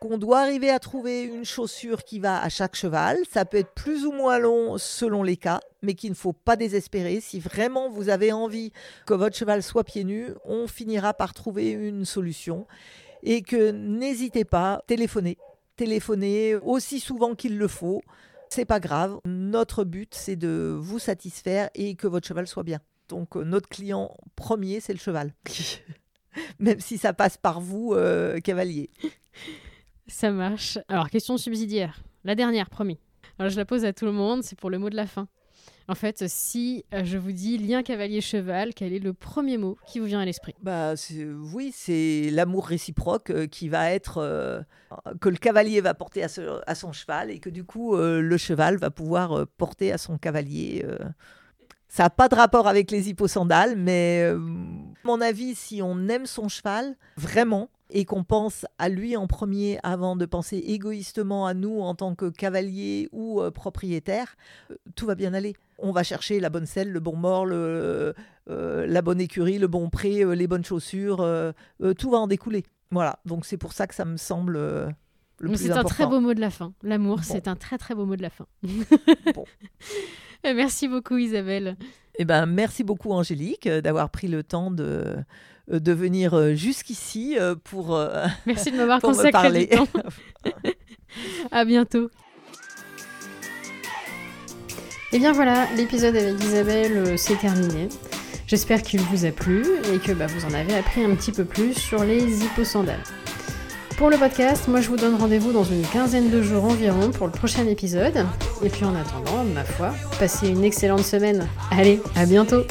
[0.00, 3.16] Qu'on doit arriver à trouver une chaussure qui va à chaque cheval.
[3.30, 6.56] Ça peut être plus ou moins long selon les cas, mais qu'il ne faut pas
[6.56, 7.20] désespérer.
[7.20, 8.72] Si vraiment vous avez envie
[9.06, 12.66] que votre cheval soit pieds nus, on finira par trouver une solution.
[13.22, 15.38] Et que n'hésitez pas, téléphonez.
[15.76, 18.02] Téléphonez aussi souvent qu'il le faut.
[18.48, 19.18] C'est pas grave.
[19.24, 22.80] Notre but, c'est de vous satisfaire et que votre cheval soit bien.
[23.08, 25.34] Donc, euh, notre client premier, c'est le cheval.
[26.58, 28.90] Même si ça passe par vous, euh, cavalier.
[30.06, 30.78] Ça marche.
[30.88, 32.02] Alors, question subsidiaire.
[32.24, 32.98] La dernière, promis.
[33.38, 34.42] Alors, je la pose à tout le monde.
[34.42, 35.28] C'est pour le mot de la fin.
[35.86, 39.98] En fait, si euh, je vous dis lien cavalier-cheval, quel est le premier mot qui
[39.98, 40.54] vous vient à l'esprit?
[40.62, 40.94] Bah,
[41.52, 44.62] oui, c'est l'amour réciproque euh, qui va être euh,
[45.20, 48.90] que le cavalier va porter à, son cheval et que du coup le cheval va
[48.90, 50.86] pouvoir porter à son cavalier.
[51.88, 54.32] Ça n'a pas de rapport avec les hipposandales, mais
[55.04, 59.78] mon avis, si on aime son cheval vraiment et qu'on pense à lui en premier
[59.82, 64.36] avant de penser égoïstement à nous en tant que cavalier ou euh, propriétaire,
[64.70, 65.54] euh, tout va bien aller.
[65.78, 68.14] On va chercher la bonne selle, le bon mort, le,
[68.48, 71.52] euh, la bonne écurie, le bon pré, les bonnes chaussures, euh,
[71.98, 72.64] tout va en découler.
[72.90, 74.58] Voilà, donc c'est pour ça que ça me semble
[75.54, 76.72] C'est un très beau mot de la fin.
[76.82, 77.22] L'amour, Bon.
[77.22, 78.46] c'est un très très beau mot de la fin.
[79.34, 79.44] Bon.
[80.44, 81.76] Et Merci beaucoup Isabelle.
[82.18, 85.16] Eh ben, merci beaucoup Angélique d'avoir pris le temps de,
[85.68, 89.66] de venir euh, jusqu'ici euh, pour, euh, Merci de m'avoir me consacré parler.
[89.66, 89.88] du temps.
[91.52, 92.10] À bientôt.
[95.12, 97.88] Et bien voilà, l'épisode avec Isabelle, euh, c'est terminé.
[98.48, 101.44] J'espère qu'il vous a plu et que bah, vous en avez appris un petit peu
[101.44, 103.02] plus sur les hipposandales.
[103.96, 107.26] Pour le podcast, moi je vous donne rendez-vous dans une quinzaine de jours environ pour
[107.26, 108.26] le prochain épisode.
[108.64, 111.46] Et puis en attendant, ma foi, passez une excellente semaine.
[111.70, 112.62] Allez, à bientôt